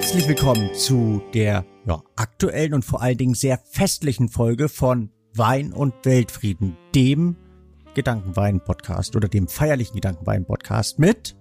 [0.00, 5.72] Herzlich willkommen zu der ja, aktuellen und vor allen Dingen sehr festlichen Folge von Wein
[5.72, 7.34] und Weltfrieden, dem
[7.94, 11.34] Gedankenwein-Podcast oder dem feierlichen Gedankenwein-Podcast mit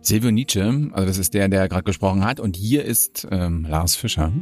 [0.00, 3.94] Silvio Nietzsche, also das ist der, der gerade gesprochen hat, und hier ist ähm, Lars
[3.94, 4.32] Fischer.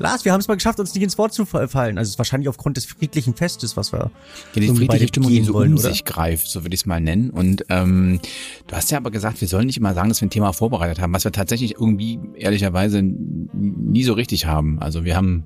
[0.00, 1.98] Lars, wir haben es mal geschafft, uns nicht ins Wort zu fallen.
[1.98, 4.10] Also es ist wahrscheinlich aufgrund des friedlichen Festes, was wir
[4.54, 5.90] ja, die friedliche Stimmung, die so wollen, um oder?
[5.90, 7.28] sich greift, so würde ich es mal nennen.
[7.28, 8.18] Und ähm,
[8.66, 11.00] du hast ja aber gesagt, wir sollen nicht immer sagen, dass wir ein Thema vorbereitet
[11.00, 14.78] haben, was wir tatsächlich irgendwie ehrlicherweise nie so richtig haben.
[14.80, 15.44] Also wir haben,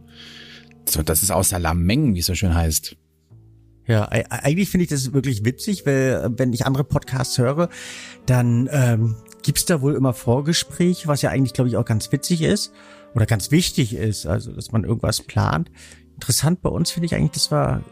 [0.89, 2.97] so, das ist aus der Lameng, wie es so schön heißt.
[3.87, 7.69] Ja, eigentlich finde ich das wirklich witzig, weil wenn ich andere Podcasts höre,
[8.25, 12.41] dann ähm, gibt's da wohl immer Vorgespräche, was ja eigentlich, glaube ich, auch ganz witzig
[12.43, 12.73] ist
[13.15, 15.71] oder ganz wichtig ist, also dass man irgendwas plant.
[16.15, 17.83] Interessant bei uns finde ich eigentlich, dass wir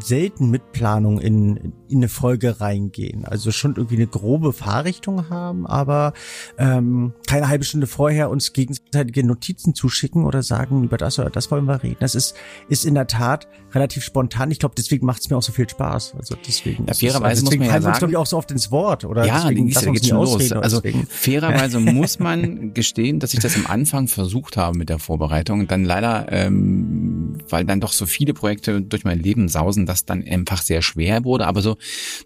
[0.00, 3.24] selten mit Planung in, in eine Folge reingehen.
[3.24, 6.12] Also schon irgendwie eine grobe Fahrrichtung haben, aber
[6.58, 11.50] ähm, keine halbe Stunde vorher uns gegenseitige Notizen zuschicken oder sagen, über das oder das
[11.50, 11.96] wollen wir reden.
[12.00, 12.34] Das ist,
[12.68, 14.50] ist in der Tat relativ spontan.
[14.50, 16.14] Ich glaube, deswegen macht es mir auch so viel Spaß.
[16.16, 18.50] Also deswegen, ja, fairerweise also deswegen muss man ja sagen, glaube ich, auch so oft
[18.50, 19.04] ins Wort.
[19.04, 20.52] Oder ja, deswegen, uns geht schon los.
[20.52, 21.06] Also deswegen.
[21.08, 25.70] fairerweise muss man gestehen, dass ich das am Anfang versucht habe mit der Vorbereitung und
[25.70, 30.24] dann leider, ähm, weil dann doch so viele Projekte durch mein Leben sausen, das dann
[30.24, 31.46] einfach sehr schwer wurde.
[31.46, 31.76] Aber so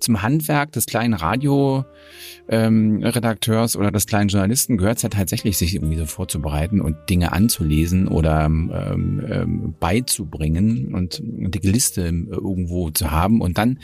[0.00, 1.84] zum Handwerk des kleinen Radio
[2.48, 7.32] ähm, oder des kleinen Journalisten gehört es ja tatsächlich, sich irgendwie so vorzubereiten und Dinge
[7.32, 8.70] anzulesen oder ähm,
[9.28, 13.40] ähm, beizubringen und die Liste irgendwo zu haben.
[13.40, 13.78] Und dann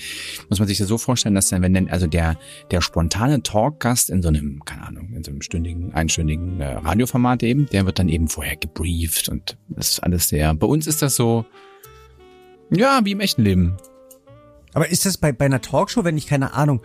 [0.49, 2.39] muss man sich das so vorstellen, dass dann, wenn dann also der,
[2.71, 7.43] der spontane Talkgast in so einem, keine Ahnung, in so einem stündigen, einstündigen äh, Radioformat
[7.43, 11.03] eben, der wird dann eben vorher gebrieft und das ist alles sehr, bei uns ist
[11.03, 11.45] das so,
[12.73, 13.77] ja, wie im echten Leben.
[14.75, 16.81] Aber ist das bei, bei einer Talkshow, wenn ich keine Ahnung,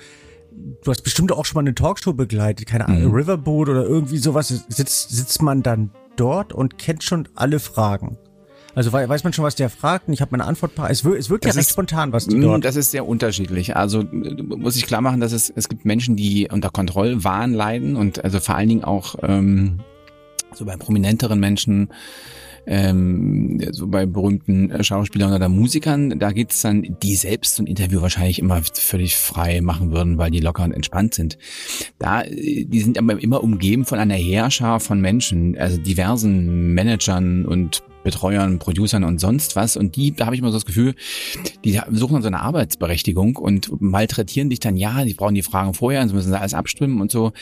[0.84, 3.16] du hast bestimmt auch schon mal eine Talkshow begleitet, keine Ahnung, mhm.
[3.16, 8.18] Riverboat oder irgendwie sowas, sitzt, sitzt man dann dort und kennt schon alle Fragen.
[8.76, 10.74] Also weiß man schon, was der fragt und ich habe meine Antwort.
[10.88, 12.64] Es, wird, es wirkt ja recht ist, spontan, was die dort.
[12.64, 13.76] Das ist sehr unterschiedlich.
[13.76, 18.24] Also muss ich klar machen, dass es, es gibt Menschen, die unter Kontrollwahn leiden und
[18.24, 19.80] also vor allen Dingen auch ähm,
[20.54, 21.90] so bei prominenteren Menschen
[22.68, 27.68] ähm, so bei berühmten äh, Schauspielern oder Musikern, da geht's dann, die selbst so ein
[27.68, 31.38] Interview wahrscheinlich immer völlig frei machen würden, weil die locker und entspannt sind.
[31.98, 37.46] Da, äh, die sind aber immer umgeben von einer Heerschar von Menschen, also diversen Managern
[37.46, 39.76] und Betreuern, Producern und sonst was.
[39.76, 40.96] Und die, da habe ich immer so das Gefühl,
[41.66, 45.74] die suchen dann so eine Arbeitsberechtigung und malträtieren dich dann, ja, die brauchen die Fragen
[45.74, 47.34] vorher, und sie müssen alles abstimmen und so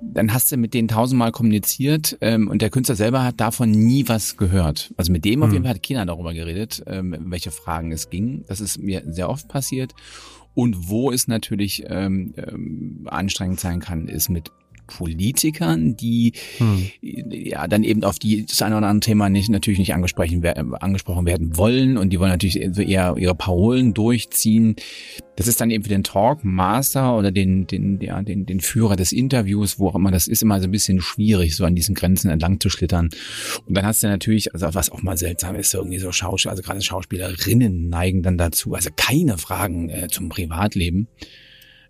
[0.00, 4.08] dann hast du mit denen tausendmal kommuniziert ähm, und der Künstler selber hat davon nie
[4.08, 4.92] was gehört.
[4.96, 5.64] Also mit dem auf jeden hm.
[5.64, 8.44] Fall hat keiner darüber geredet, ähm, welche Fragen es ging.
[8.46, 9.94] Das ist mir sehr oft passiert.
[10.54, 14.50] Und wo es natürlich ähm, ähm, anstrengend sein kann, ist mit
[14.88, 16.90] Politikern, die hm.
[17.00, 21.26] ja dann eben auf die das eine oder andere Thema nicht natürlich nicht angesprochen, angesprochen
[21.26, 24.74] werden wollen und die wollen natürlich so eher ihre Parolen durchziehen.
[25.36, 29.12] Das ist dann eben für den Talkmaster oder den den ja, den den Führer des
[29.12, 32.30] Interviews, wo auch immer das ist, immer so ein bisschen schwierig, so an diesen Grenzen
[32.30, 33.10] entlang zu schlittern.
[33.66, 36.62] Und dann hast du natürlich, also was auch mal seltsam ist, irgendwie so Schauspieler, also
[36.62, 41.08] gerade Schauspielerinnen neigen dann dazu, also keine Fragen äh, zum Privatleben.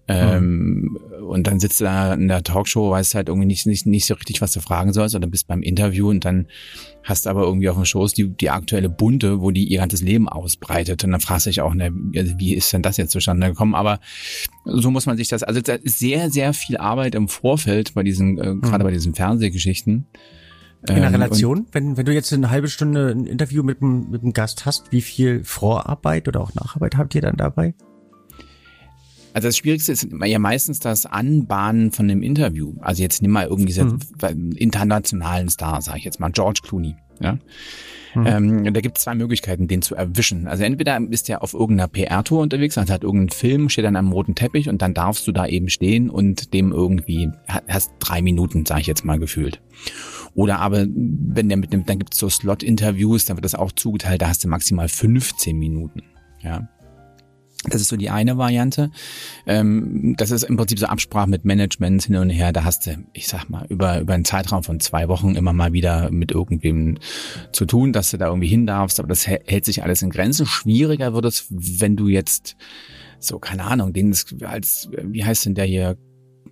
[0.08, 1.24] Ähm, mhm.
[1.26, 4.14] Und dann sitzt du da in der Talkshow, weißt halt irgendwie nicht, nicht, nicht so
[4.14, 6.46] richtig, was du fragen sollst, oder bist beim Interview und dann
[7.04, 10.00] hast du aber irgendwie auf dem Schoß die, die aktuelle Bunte, wo die ihr ganzes
[10.00, 11.04] Leben ausbreitet.
[11.04, 13.74] Und dann fragst du dich auch, ne, also wie ist denn das jetzt zustande gekommen?
[13.74, 14.00] Aber
[14.64, 18.02] so muss man sich das, also da ist sehr, sehr viel Arbeit im Vorfeld bei
[18.02, 18.62] diesen, äh, mhm.
[18.62, 20.06] gerade bei diesen Fernsehgeschichten.
[20.88, 24.10] In der ähm, Relation, wenn, wenn du jetzt eine halbe Stunde ein Interview mit einem,
[24.10, 27.75] mit einem Gast hast, wie viel Vorarbeit oder auch Nacharbeit habt ihr dann dabei?
[29.38, 32.75] Also das Schwierigste ist ja meistens das Anbahnen von einem Interview.
[32.81, 34.50] Also jetzt nimm mal irgendwie mhm.
[34.56, 36.97] internationalen Star, sage ich jetzt mal, George Clooney.
[37.21, 37.38] Ja?
[38.16, 38.26] Mhm.
[38.26, 40.49] Ähm, da gibt es zwei Möglichkeiten, den zu erwischen.
[40.49, 44.11] Also entweder ist er auf irgendeiner PR-Tour unterwegs, also hat irgendeinen Film, steht dann am
[44.11, 47.31] roten Teppich und dann darfst du da eben stehen und dem irgendwie,
[47.69, 49.62] hast drei Minuten, sage ich jetzt mal, gefühlt.
[50.34, 53.70] Oder aber, wenn der mit dem, dann gibt es so Slot-Interviews, dann wird das auch
[53.70, 56.02] zugeteilt, da hast du maximal 15 Minuten.
[56.43, 56.69] Ja.
[57.64, 58.90] Das ist so die eine Variante.
[59.46, 62.52] Ähm, das ist im Prinzip so Absprache mit Management hin und her.
[62.52, 65.72] Da hast du, ich sag mal, über, über einen Zeitraum von zwei Wochen immer mal
[65.72, 66.99] wieder mit irgendwem
[67.52, 69.00] zu tun, dass du da irgendwie hin darfst.
[69.00, 70.46] Aber das hält sich alles in Grenzen.
[70.46, 72.56] Schwieriger wird es, wenn du jetzt
[73.19, 75.96] so, keine Ahnung, den ist als, wie heißt denn der hier,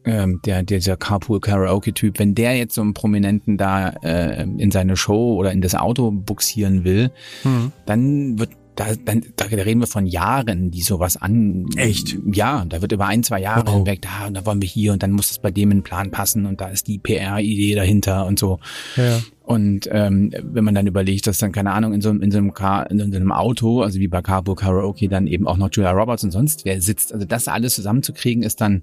[0.04, 4.72] ähm, der dieser Carpool Karaoke Typ, wenn der jetzt so einen Prominenten da äh, in
[4.72, 7.12] seine Show oder in das Auto buxieren will,
[7.44, 7.72] mhm.
[7.86, 11.66] dann wird da, dann, da reden wir von Jahren, die sowas an.
[11.76, 12.16] Echt?
[12.32, 13.74] Ja, da wird über ein, zwei Jahre Wow.
[13.74, 15.82] hinweg, da, und da wollen wir hier und dann muss es bei dem in den
[15.82, 18.60] Plan passen und da ist die PR-Idee dahinter und so.
[18.96, 19.20] Ja.
[19.42, 22.38] Und ähm, wenn man dann überlegt, dass dann, keine Ahnung, in so, einem- in so
[22.38, 25.68] einem Car, in so einem Auto, also wie bei Carpool Karaoke, dann eben auch noch
[25.72, 28.82] Julia Roberts und sonst wer sitzt, also das alles zusammenzukriegen, ist dann,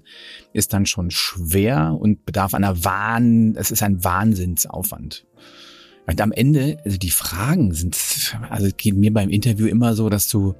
[0.54, 5.26] ist dann schon schwer und bedarf einer Wahn, es ist ein Wahnsinnsaufwand.
[6.06, 7.96] Und am Ende, also die Fragen sind,
[8.50, 10.54] also es geht mir beim Interview immer so, dass du,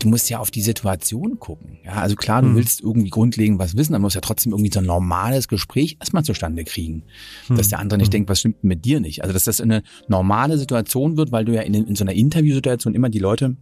[0.00, 1.78] du musst ja auf die Situation gucken.
[1.84, 2.56] Ja, also klar, du Hm.
[2.56, 6.24] willst irgendwie grundlegend was wissen, aber musst ja trotzdem irgendwie so ein normales Gespräch erstmal
[6.24, 7.04] zustande kriegen.
[7.48, 8.12] Dass der andere nicht Hm.
[8.12, 9.22] denkt, was stimmt mit dir nicht?
[9.22, 12.94] Also, dass das eine normale Situation wird, weil du ja in, in so einer Interviewsituation
[12.94, 13.56] immer die Leute,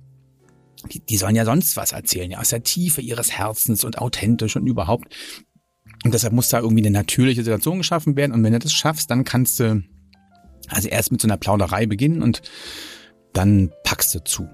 [0.92, 4.56] die, die sollen ja sonst was erzählen, ja, aus der Tiefe ihres Herzens und authentisch
[4.56, 5.14] und überhaupt.
[6.04, 8.32] Und deshalb muss da irgendwie eine natürliche Situation geschaffen werden.
[8.32, 9.82] Und wenn du das schaffst, dann kannst du
[10.68, 12.42] also erst mit so einer Plauderei beginnen und
[13.32, 14.48] dann packst du zu.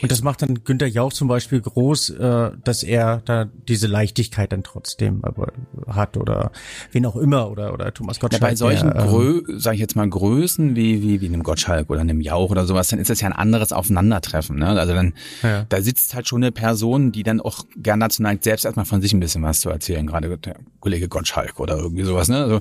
[0.00, 4.52] Und das macht dann Günther Jauch zum Beispiel groß, äh, dass er da diese Leichtigkeit
[4.52, 5.52] dann trotzdem aber
[5.88, 6.52] hat oder
[6.92, 8.42] wen auch immer oder oder Thomas Ja, Gottschalk.
[8.42, 11.90] bei solchen der, ähm, Grö sag ich jetzt mal Größen wie wie wie einem Gottschalk
[11.90, 14.56] oder einem Jauch oder sowas, dann ist das ja ein anderes Aufeinandertreffen.
[14.56, 14.68] Ne?
[14.68, 15.66] Also dann Ja.
[15.68, 19.02] da sitzt halt schon eine Person, die dann auch gern dazu neigt, selbst erstmal von
[19.02, 20.06] sich ein bisschen was zu erzählen.
[20.06, 22.28] Gerade der Kollege Gottschalk oder irgendwie sowas.
[22.28, 22.36] Ne?
[22.36, 22.60] Also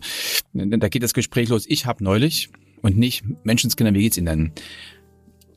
[0.54, 1.66] da geht das Gespräch los.
[1.68, 2.50] Ich habe neulich
[2.82, 4.52] und nicht Menschenskinder, wie geht's Ihnen denn?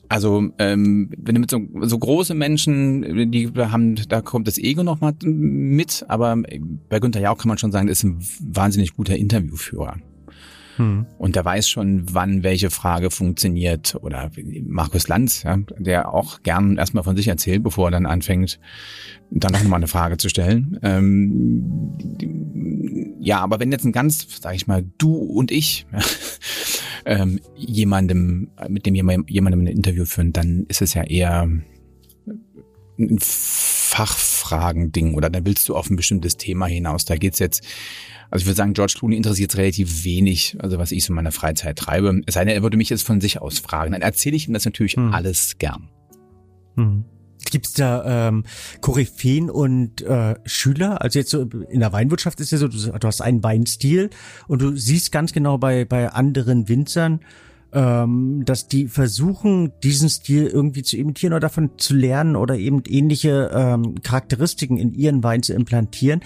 [0.09, 4.83] Also ähm, wenn du mit so, so große Menschen, die haben, da kommt das Ego
[4.83, 6.37] noch mal mit, aber
[6.89, 9.97] bei Günther Jauch kann man schon sagen, das ist ein wahnsinnig guter Interviewführer.
[10.77, 11.05] Hm.
[11.17, 13.95] Und der weiß schon, wann welche Frage funktioniert.
[14.01, 14.29] Oder
[14.67, 18.59] Markus Lanz, ja, der auch gern erstmal von sich erzählt, bevor er dann anfängt,
[19.31, 20.77] dann noch mal eine Frage zu stellen.
[20.83, 21.97] Ähm,
[23.19, 25.85] ja, aber wenn jetzt ein ganz, sag ich mal, du und ich
[27.05, 31.47] ähm, jemandem, mit dem jemand- jemandem ein Interview führen, dann ist es ja eher
[32.97, 37.05] ein Fachfragen-Ding oder da willst du auf ein bestimmtes Thema hinaus.
[37.05, 37.63] Da geht's jetzt,
[38.31, 41.31] also ich würde sagen, George Clooney interessiert relativ wenig, also was ich so in meiner
[41.31, 42.21] Freizeit treibe.
[42.25, 43.91] Es sei denn, er würde mich jetzt von sich aus fragen.
[43.91, 45.13] Dann erzähle ich ihm das natürlich Hm.
[45.13, 45.89] alles gern.
[46.75, 47.05] Hm.
[47.51, 48.43] Gibt's da ähm,
[48.81, 51.01] Koryphäen und äh, Schüler?
[51.01, 54.09] Also jetzt so in der Weinwirtschaft ist ja so, du, du hast einen Weinstil
[54.47, 57.19] und du siehst ganz genau bei bei anderen Winzern,
[57.75, 62.81] ähm, dass die versuchen, diesen Stil irgendwie zu imitieren oder davon zu lernen oder eben
[62.87, 66.21] ähnliche ähm, Charakteristiken in ihren Wein zu implantieren.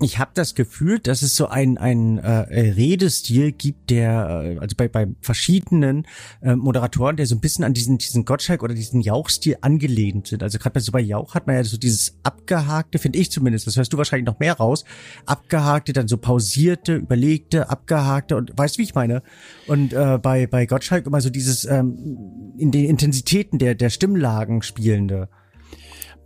[0.00, 4.76] Ich habe das Gefühl, dass es so ein ein äh, Redestil gibt, der äh, also
[4.76, 6.06] bei bei verschiedenen
[6.40, 10.42] äh, Moderatoren, der so ein bisschen an diesen diesen Gottschalk oder diesen Jauch-Stil angelehnt sind.
[10.44, 13.66] Also gerade bei so bei Jauch hat man ja so dieses abgehakte, finde ich zumindest.
[13.66, 14.84] Das hörst du wahrscheinlich noch mehr raus.
[15.26, 19.22] Abgehakte, dann so pausierte, überlegte, abgehakte und weißt wie ich meine.
[19.66, 24.62] Und äh, bei bei Gottschalk immer so dieses ähm, in den Intensitäten der der Stimmlagen
[24.62, 25.28] spielende.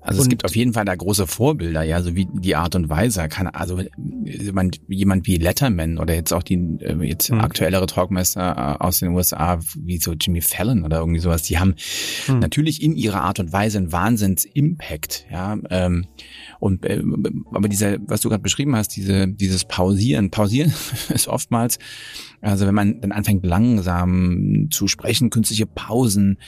[0.01, 2.89] Also es gibt auf jeden Fall da große Vorbilder, ja, so wie die Art und
[2.89, 3.27] Weise.
[3.27, 3.81] Kann, also
[4.25, 7.41] jemand, jemand wie Letterman oder jetzt auch die äh, jetzt Mhm.
[7.41, 11.75] aktuellere Talkmeister äh, aus den USA, wie so Jimmy Fallon oder irgendwie sowas, die haben
[12.29, 12.39] Mhm.
[12.39, 15.59] natürlich in ihrer Art und Weise einen Wahnsinns-Impact, ja.
[15.71, 16.07] Ähm,
[16.59, 17.03] und äh,
[17.53, 20.73] aber dieser, was du gerade beschrieben hast, diese, dieses Pausieren, Pausieren
[21.09, 21.79] ist oftmals,
[22.41, 26.39] also wenn man dann anfängt langsam zu sprechen, künstliche Pausen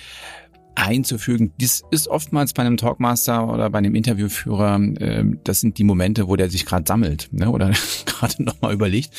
[0.78, 1.52] einzufügen.
[1.60, 6.28] Das ist oftmals bei einem Talkmaster oder bei einem Interviewführer, äh, das sind die Momente,
[6.28, 7.50] wo der sich gerade sammelt ne?
[7.50, 7.72] oder
[8.06, 9.10] gerade nochmal überlegt,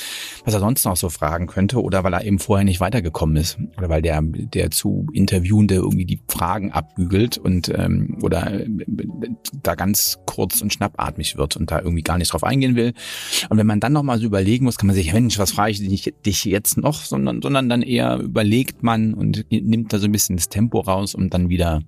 [0.46, 3.58] was er sonst noch so fragen könnte oder weil er eben vorher nicht weitergekommen ist
[3.78, 8.68] oder weil der, der zu Interviewende irgendwie die Fragen abbügelt und ähm, oder äh,
[9.62, 12.94] da ganz kurz und schnappatmig wird und da irgendwie gar nicht drauf eingehen will.
[13.50, 16.14] Und wenn man dann nochmal so überlegen muss, kann man sich, Mensch, was frage ich
[16.26, 20.38] dich jetzt noch, sondern, sondern dann eher überlegt man und nimmt da so ein bisschen
[20.38, 21.82] das Tempo raus, um dann wieder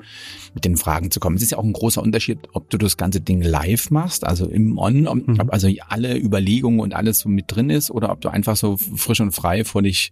[0.53, 1.36] mit den Fragen zu kommen.
[1.36, 4.48] Es ist ja auch ein großer Unterschied, ob du das ganze Ding live machst, also
[4.48, 5.39] im On, ob, Mhm.
[5.50, 9.22] also alle Überlegungen und alles so mit drin ist oder ob du einfach so frisch
[9.22, 10.12] und frei vor dich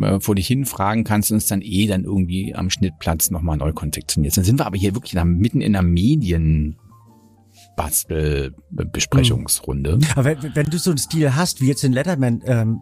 [0.00, 3.56] äh, vor dich hin fragen kannst und es dann eh dann irgendwie am Schnittplatz nochmal
[3.56, 4.36] neu konfektionierst.
[4.36, 6.76] Dann sind wir aber hier wirklich mitten in einer Medien
[7.76, 9.98] Bastelbesprechungsrunde.
[10.14, 12.80] Aber wenn, wenn du so einen Stil hast, wie jetzt in Letterman, ähm,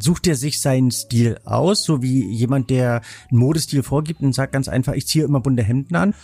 [0.00, 4.52] sucht er sich seinen Stil aus, so wie jemand, der einen Modestil vorgibt und sagt
[4.52, 6.14] ganz einfach, ich ziehe immer bunte Hemden an?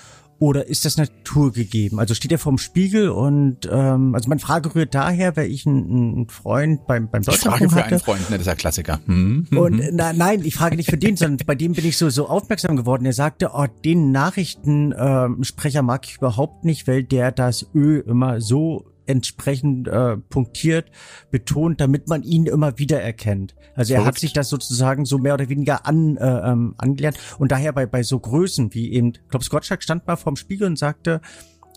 [0.40, 1.98] Oder ist das naturgegeben?
[1.98, 6.28] Also steht er vorm Spiegel und ähm, also meine Frage rührt daher, weil ich einen,
[6.28, 9.00] Freund beim beim Ich frage Deutschlandfunk für einen Freund, ne, das ist ja Klassiker.
[9.06, 9.96] Hm, hm, Und hm.
[9.96, 12.76] na, nein, ich frage nicht für den, sondern bei dem bin ich so so aufmerksam
[12.76, 13.04] geworden.
[13.04, 18.84] Er sagte, oh, den Nachrichtensprecher mag ich überhaupt nicht, weil der das Ö immer so
[19.08, 20.90] entsprechend äh, punktiert,
[21.30, 23.54] betont, damit man ihn immer wieder erkennt.
[23.74, 24.16] Also er Verrückt.
[24.16, 27.86] hat sich das sozusagen so mehr oder weniger an, äh, ähm, angelernt und daher bei,
[27.86, 31.20] bei so Größen wie eben, ich glaube, Gottschalk stand mal vorm Spiegel und sagte,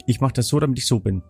[0.05, 1.23] ich mache das so, damit ich so bin.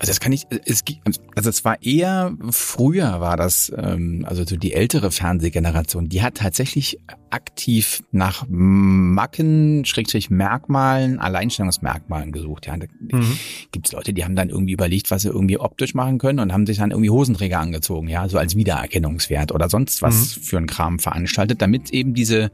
[0.00, 4.44] Also das kann ich, es gibt, also es war eher früher war das, ähm, also
[4.44, 7.00] so die ältere Fernsehgeneration, die hat tatsächlich
[7.30, 12.66] aktiv nach Macken, Schrägstrich Merkmalen, Alleinstellungsmerkmalen gesucht.
[12.66, 13.38] Ja, mhm.
[13.72, 16.66] gibt's Leute, die haben dann irgendwie überlegt, was sie irgendwie optisch machen können und haben
[16.66, 20.40] sich dann irgendwie Hosenträger angezogen, ja, so als Wiedererkennungswert oder sonst was mhm.
[20.42, 22.52] für ein Kram veranstaltet, damit eben diese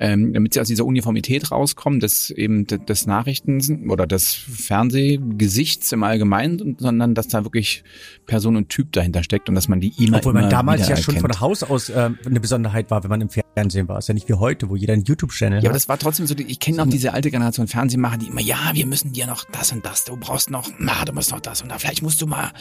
[0.00, 6.02] ähm, damit sie aus dieser Uniformität rauskommen, dass eben des Nachrichten oder des Fernsehgesichts im
[6.04, 7.84] Allgemeinen, sondern dass da wirklich
[8.24, 11.18] Person und Typ dahinter steckt und dass man die immer Obwohl man damals ja schon
[11.18, 13.98] von Haus aus äh, eine Besonderheit war, wenn man im Fernsehen war.
[13.98, 15.64] Ist ja nicht wie heute, wo jeder einen YouTube-Channel hat.
[15.64, 18.40] Ja, aber das war trotzdem so, ich kenne auch diese alte Generation Fernsehmacher, die immer,
[18.40, 21.40] ja, wir müssen dir noch das und das, du brauchst noch, na, du musst noch
[21.40, 22.52] das und da, vielleicht musst du mal,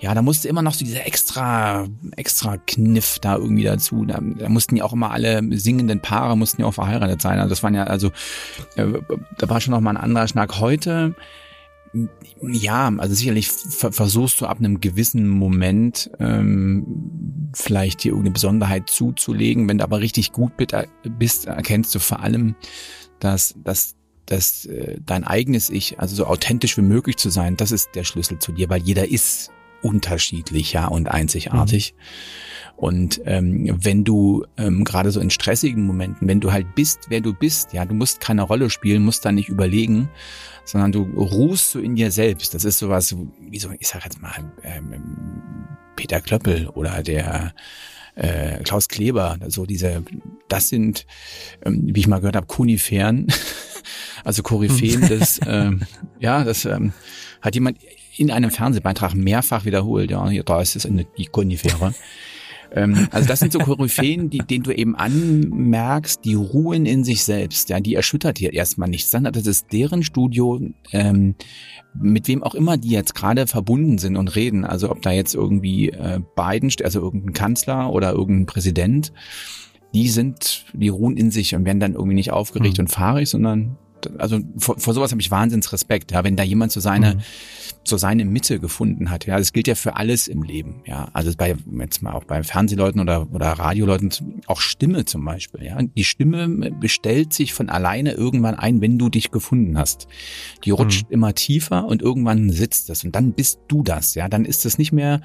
[0.00, 4.04] ja, da musste immer noch so dieser extra, extra Kniff da irgendwie dazu.
[4.04, 7.38] Da, da mussten ja auch immer alle singenden Paare mussten ja auch verheiratet sein.
[7.38, 8.08] Also das waren ja, also
[8.76, 8.86] äh,
[9.38, 10.60] da war schon noch ein anderer Schnack.
[10.60, 11.14] Heute,
[12.42, 19.68] ja, also sicherlich versuchst du ab einem gewissen Moment ähm, vielleicht dir irgendeine Besonderheit zuzulegen.
[19.68, 20.52] Wenn du aber richtig gut
[21.18, 22.56] bist, erkennst du vor allem,
[23.20, 27.72] dass, dass dass äh, dein eigenes Ich, also so authentisch wie möglich zu sein, das
[27.72, 29.50] ist der Schlüssel zu dir, weil jeder ist
[29.82, 31.94] unterschiedlich, ja, und einzigartig.
[31.94, 32.00] Mhm.
[32.76, 37.20] Und ähm, wenn du ähm, gerade so in stressigen Momenten, wenn du halt bist, wer
[37.20, 40.08] du bist, ja, du musst keine Rolle spielen, musst da nicht überlegen,
[40.64, 42.54] sondern du ruhst so in dir selbst.
[42.54, 44.94] Das ist sowas, wie so, ich sag jetzt mal, ähm,
[45.94, 47.54] Peter Klöppel oder der
[48.16, 50.02] äh, Klaus Kleber, so diese,
[50.48, 51.06] das sind,
[51.64, 53.28] ähm, wie ich mal gehört habe, Koniferen,
[54.24, 55.08] also Koryphäen hm.
[55.08, 55.82] des, ähm,
[56.20, 56.92] ja, das ähm,
[57.40, 57.78] hat jemand
[58.16, 61.94] in einem Fernsehbeitrag mehrfach wiederholt, ja, da ist es eine, die Konifere.
[62.74, 67.24] Ähm, also das sind so Koryphäen, die, denen du eben anmerkst, die ruhen in sich
[67.24, 70.60] selbst, ja, die erschüttert hier erstmal nichts, sondern das ist deren Studio,
[70.92, 71.36] ähm,
[71.94, 75.34] mit wem auch immer die jetzt gerade verbunden sind und reden, also ob da jetzt
[75.34, 79.12] irgendwie äh, Biden, also irgendein Kanzler oder irgendein Präsident,
[79.94, 82.84] die sind, die ruhen in sich und werden dann irgendwie nicht aufgeregt mhm.
[82.84, 83.76] und fahrig, sondern
[84.18, 87.20] also vor, vor sowas habe ich Wahnsinns Respekt, ja, wenn da jemand so seine, mhm.
[87.84, 89.26] so seine Mitte gefunden hat.
[89.26, 90.82] Ja, das gilt ja für alles im Leben.
[90.86, 95.64] Ja, also bei jetzt mal auch bei Fernsehleuten oder oder Radioleuten auch Stimme zum Beispiel.
[95.64, 100.06] Ja, die Stimme bestellt sich von alleine irgendwann ein, wenn du dich gefunden hast.
[100.64, 101.14] Die rutscht mhm.
[101.14, 104.14] immer tiefer und irgendwann sitzt das und dann bist du das.
[104.14, 105.20] Ja, dann ist es nicht mehr,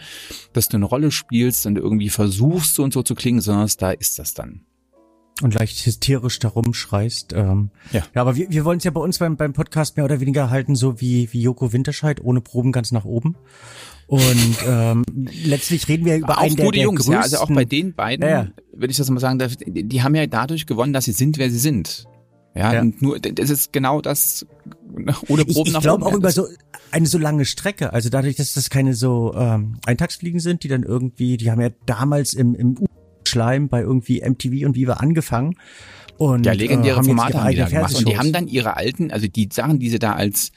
[0.54, 3.92] dass du eine Rolle spielst und irgendwie versuchst so und so zu klingen, sondern da
[3.92, 4.62] ist das dann
[5.42, 7.34] und leicht hysterisch darum schreist.
[7.34, 8.04] Ähm, ja.
[8.14, 10.50] ja, aber wir, wir wollen es ja bei uns beim, beim Podcast mehr oder weniger
[10.50, 13.36] halten, so wie, wie Joko Winterscheid, ohne Proben ganz nach oben.
[14.08, 15.04] Und ähm,
[15.46, 17.66] letztlich reden wir über auch einen der, gute der Jungs, größten, ja, also auch bei
[17.66, 18.48] den beiden, ja, ja.
[18.74, 21.60] würde ich das mal sagen, die, haben ja dadurch gewonnen, dass sie sind, wer sie
[21.60, 22.06] sind.
[22.56, 22.82] Ja, ja.
[22.82, 24.46] Und nur das ist genau das
[25.28, 26.48] ohne Proben Ich, ich glaube auch über so
[26.92, 30.82] eine so lange Strecke, also dadurch, dass das keine so ähm, Eintagsfliegen sind, die dann
[30.82, 32.76] irgendwie, die haben ja damals im, im
[33.30, 35.56] Schleim bei irgendwie MTV und Viva angefangen.
[36.18, 37.96] Und, ja, legendäre äh, haben Formate haben die da gemacht.
[37.96, 40.52] Und die haben dann ihre alten, also die Sachen, die sie da als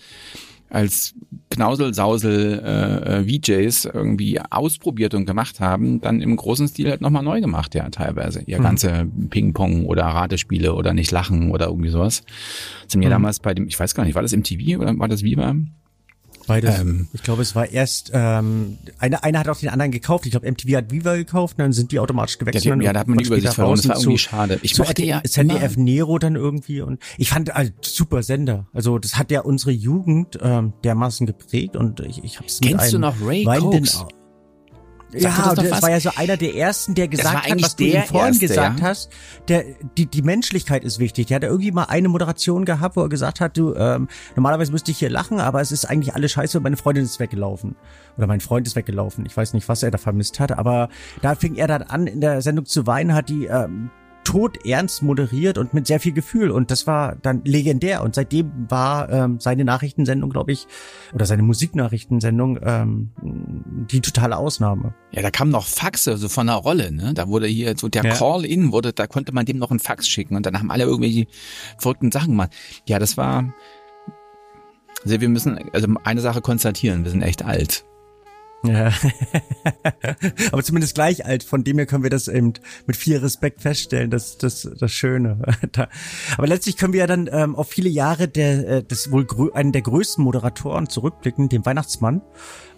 [0.73, 1.14] als
[1.50, 7.23] Knausel-Sausel äh, äh VJs irgendwie ausprobiert und gemacht haben, dann im großen Stil halt nochmal
[7.23, 8.43] neu gemacht, ja, teilweise.
[8.47, 8.62] Ihr mhm.
[8.62, 12.23] ganze Ping-Pong oder Ratespiele oder nicht lachen oder irgendwie sowas.
[12.85, 13.12] Das haben wir mhm.
[13.12, 15.55] damals bei dem, ich weiß gar nicht, war das MTV oder war das Viva?
[16.47, 16.81] Beides.
[16.81, 20.27] Ähm, ich glaube, es war erst, ähm, einer, einer hat auch den anderen gekauft.
[20.27, 22.65] Ich glaube, MTV hat Viva gekauft und dann sind die automatisch gewechselt.
[22.65, 23.77] Ja, die, ja da hat man die Übersicht verloren.
[23.77, 24.59] Das war irgendwie zu, schade.
[24.63, 28.67] Ich mochte ja ZDF Nero dann irgendwie und ich fand also, super Sender.
[28.73, 32.93] Also das hat ja unsere Jugend ähm, dermaßen geprägt und ich, ich habe es Kennst
[32.93, 34.05] du noch Ray Cokes?
[35.14, 38.02] Ja, das, das war ja so einer der ersten, der gesagt hat, was du ihm
[38.02, 38.87] vorhin erste, gesagt ja?
[38.87, 39.11] hast,
[39.49, 39.64] der,
[39.97, 41.26] die, die Menschlichkeit ist wichtig.
[41.26, 44.90] Der hat irgendwie mal eine Moderation gehabt, wo er gesagt hat, du, ähm, normalerweise müsste
[44.90, 47.76] ich hier lachen, aber es ist eigentlich alles scheiße und meine Freundin ist weggelaufen.
[48.16, 49.26] Oder mein Freund ist weggelaufen.
[49.26, 50.88] Ich weiß nicht, was er da vermisst hat, aber
[51.21, 53.90] da fing er dann an, in der Sendung zu weinen, hat die ähm,
[54.25, 56.50] todernst moderiert und mit sehr viel Gefühl.
[56.50, 58.02] Und das war dann legendär.
[58.02, 60.67] Und seitdem war ähm, seine Nachrichtensendung, glaube ich,
[61.12, 64.95] oder seine Musiknachrichtensendung ähm, die totale Ausnahme.
[65.11, 67.14] Ja, da kam noch Faxe, so von der Rolle, ne?
[67.14, 68.14] Da wurde hier so der ja.
[68.14, 71.26] Call-In wurde, da konnte man dem noch einen Fax schicken und dann haben alle irgendwelche
[71.79, 72.52] verrückten Sachen gemacht.
[72.87, 73.52] Ja, das war.
[75.05, 77.85] Also wir müssen also eine Sache konstatieren, wir sind echt alt.
[78.64, 78.92] Ja.
[80.52, 82.52] Aber zumindest gleich alt, von dem her können wir das eben
[82.87, 85.38] mit viel Respekt feststellen, das das das Schöne.
[86.37, 89.73] Aber letztlich können wir ja dann ähm, auf viele Jahre der äh, des wohl einen
[89.73, 92.23] der größten Moderatoren zurückblicken, dem Weihnachtsmann,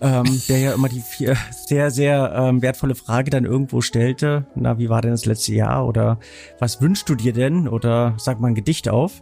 [0.00, 1.36] ähm, der ja immer die vier,
[1.66, 5.86] sehr sehr ähm, wertvolle Frage dann irgendwo stellte, na, wie war denn das letzte Jahr
[5.86, 6.18] oder
[6.58, 9.20] was wünschst du dir denn oder sag mal ein Gedicht auf.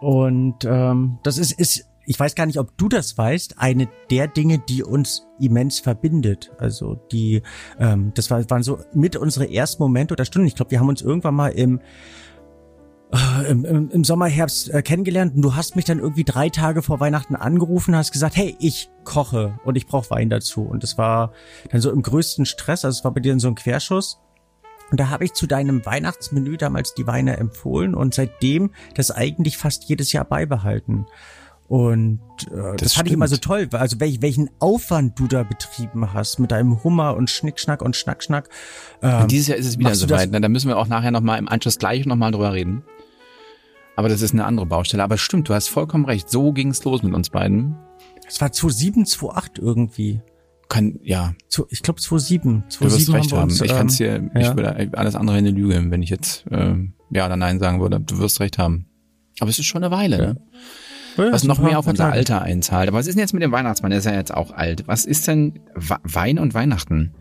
[0.00, 4.28] Und ähm, das ist ist ich weiß gar nicht, ob du das weißt, eine der
[4.28, 6.52] Dinge, die uns immens verbindet.
[6.58, 7.42] Also die,
[7.78, 10.46] ähm, das war, waren so mit unsere ersten Momente oder Stunden.
[10.46, 11.80] Ich glaube, wir haben uns irgendwann mal im
[13.12, 16.48] äh, im, im, im Sommer, Herbst äh, kennengelernt und du hast mich dann irgendwie drei
[16.48, 20.62] Tage vor Weihnachten angerufen hast gesagt, hey, ich koche und ich brauche Wein dazu.
[20.62, 21.32] Und das war
[21.70, 24.20] dann so im größten Stress, also es war bei dir so ein Querschuss.
[24.90, 29.56] Und da habe ich zu deinem Weihnachtsmenü damals die Weine empfohlen und seitdem das eigentlich
[29.58, 31.06] fast jedes Jahr beibehalten.
[31.68, 32.20] Und
[32.52, 36.12] äh, das, das fand ich immer so toll, also welch, welchen Aufwand du da betrieben
[36.12, 38.48] hast mit deinem Hummer und Schnickschnack und Schnackschnack.
[39.02, 40.30] Ähm, und dieses Jahr ist es wieder soweit.
[40.30, 40.40] Ne?
[40.40, 42.84] Da müssen wir auch nachher nochmal im Anschluss gleich nochmal drüber reden.
[43.96, 45.02] Aber das ist eine andere Baustelle.
[45.02, 46.30] Aber stimmt, du hast vollkommen recht.
[46.30, 47.76] So ging es los mit uns beiden.
[48.28, 50.20] Es war 2007, 2008 irgendwie.
[50.68, 51.34] Kann, ja.
[51.70, 52.64] Ich glaube 2007.
[52.68, 53.42] 2007 du wirst recht haben.
[53.44, 56.44] Uns, ich kann's dir, ähm, ich würde alles andere in eine Lüge, wenn ich jetzt
[56.50, 56.74] äh,
[57.10, 58.00] ja oder nein sagen würde.
[58.00, 58.86] Du wirst recht haben.
[59.40, 60.26] Aber es ist schon eine Weile, ja.
[60.34, 60.42] ne?
[61.16, 62.88] Ja, was noch mehr auf unser Alter einzahlt.
[62.88, 63.90] Aber was ist denn jetzt mit dem Weihnachtsmann?
[63.90, 64.86] Der ist ja jetzt auch alt.
[64.86, 67.14] Was ist denn Wein und Weihnachten?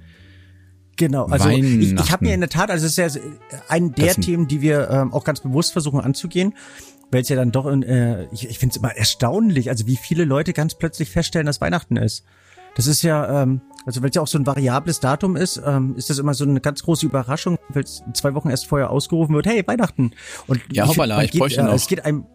[0.98, 3.22] Genau, also ich, ich habe mir in der Tat, also es ist ja
[3.68, 6.54] ein der das Themen, die wir ähm, auch ganz bewusst versuchen anzugehen,
[7.12, 10.24] weil es ja dann doch, äh, ich, ich finde es immer erstaunlich, also wie viele
[10.24, 12.24] Leute ganz plötzlich feststellen, dass Weihnachten ist.
[12.76, 15.96] Das ist ja, ähm, also weil es ja auch so ein variables Datum ist, ähm,
[15.98, 19.36] ist das immer so eine ganz große Überraschung, weil es zwei Wochen erst vorher ausgerufen
[19.36, 20.12] wird, hey, Weihnachten.
[20.48, 21.74] Und ja, hoppala, ich, ich bräuchte äh, noch.
[21.74, 22.26] Es geht einem,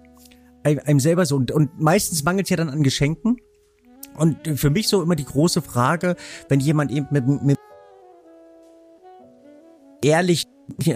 [0.65, 1.37] einem selber so.
[1.37, 3.37] Und, und meistens mangelt es ja dann an Geschenken.
[4.17, 6.17] Und für mich so immer die große Frage,
[6.49, 7.59] wenn jemand eben mit, mit
[10.03, 10.47] ehrlich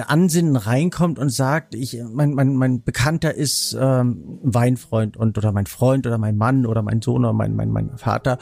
[0.06, 5.66] Ansinnen reinkommt und sagt, ich, mein, mein, mein Bekannter ist ähm, Weinfreund und oder mein
[5.66, 8.38] Freund oder mein Mann oder mein Sohn oder mein, mein, mein Vater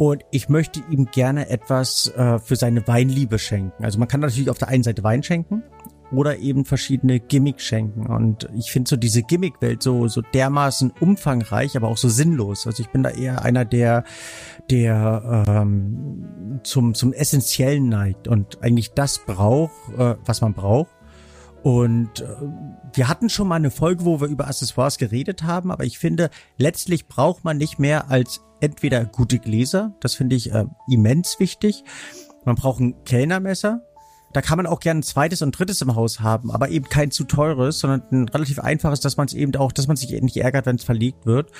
[0.00, 3.84] und ich möchte ihm gerne etwas äh, für seine Weinliebe schenken.
[3.84, 5.62] Also man kann natürlich auf der einen Seite Wein schenken
[6.12, 8.06] oder eben verschiedene Gimmicks schenken.
[8.06, 12.66] Und ich finde so diese Gimmick-Welt so, so dermaßen umfangreich, aber auch so sinnlos.
[12.66, 14.04] Also ich bin da eher einer, der,
[14.70, 20.90] der ähm, zum, zum Essentiellen neigt und eigentlich das braucht, äh, was man braucht.
[21.62, 22.26] Und äh,
[22.94, 26.30] wir hatten schon mal eine Folge, wo wir über Accessoires geredet haben, aber ich finde,
[26.56, 31.84] letztlich braucht man nicht mehr als entweder gute Gläser, das finde ich äh, immens wichtig.
[32.44, 33.82] Man braucht ein Kellnermesser,
[34.32, 37.10] da kann man auch gerne ein zweites und drittes im Haus haben, aber eben kein
[37.10, 40.36] zu teures, sondern ein relativ einfaches, dass man es eben auch, dass man sich nicht
[40.36, 41.50] ärgert, wenn es verlegt wird.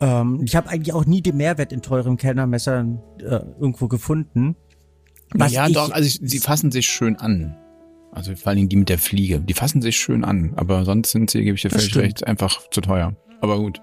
[0.00, 4.56] Ähm, ich habe eigentlich auch nie den Mehrwert in teuren Kellnermessern äh, irgendwo gefunden.
[5.48, 7.56] Ja, doch, also ich, sie fassen sich schön an.
[8.12, 11.30] Also vor allem die mit der Fliege, die fassen sich schön an, aber sonst sind
[11.30, 13.16] sie, gebe ich dir völlig recht, einfach zu teuer.
[13.40, 13.80] Aber gut.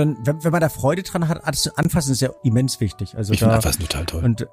[0.00, 3.16] Dann, wenn, wenn man da Freude dran hat, anfassen ist ja immens wichtig.
[3.16, 4.24] Also ich finde Anfassen total toll.
[4.24, 4.46] Und äh,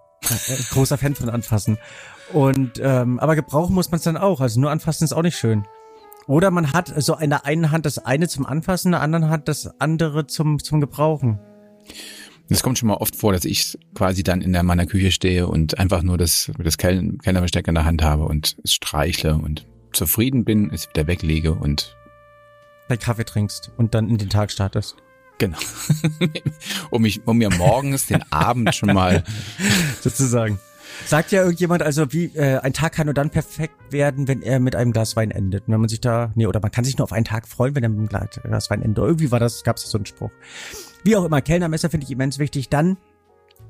[0.72, 1.78] großer Fan von Anfassen.
[2.34, 4.42] Und ähm, aber gebrauchen muss man es dann auch.
[4.42, 5.66] Also nur anfassen ist auch nicht schön.
[6.28, 9.30] Oder man hat so in der einen Hand das eine zum Anfassen, in der anderen
[9.30, 11.40] Hand das andere zum zum Gebrauchen.
[12.50, 15.48] Es kommt schon mal oft vor, dass ich quasi dann in der meiner Küche stehe
[15.48, 20.44] und einfach nur das, das Kellnerbesteck in der Hand habe und es streichle und zufrieden
[20.44, 21.96] bin, es wieder weglege und
[22.90, 24.98] dein Kaffee trinkst und dann in den Tag startest.
[25.38, 25.58] Genau.
[26.90, 29.24] um mich, um mir morgens den Abend schon mal
[30.02, 30.60] sozusagen
[31.06, 34.60] Sagt ja irgendjemand, also wie äh, ein Tag kann nur dann perfekt werden, wenn er
[34.60, 35.68] mit einem Glas Wein endet.
[35.68, 37.76] Und wenn man sich da, nee, oder man kann sich nur auf einen Tag freuen,
[37.76, 39.04] wenn er mit einem Glas Wein endet.
[39.04, 40.32] Irgendwie war das, gab es so einen Spruch.
[41.04, 42.70] Wie auch immer, Kellnermesser finde ich immens wichtig.
[42.70, 42.98] Dann,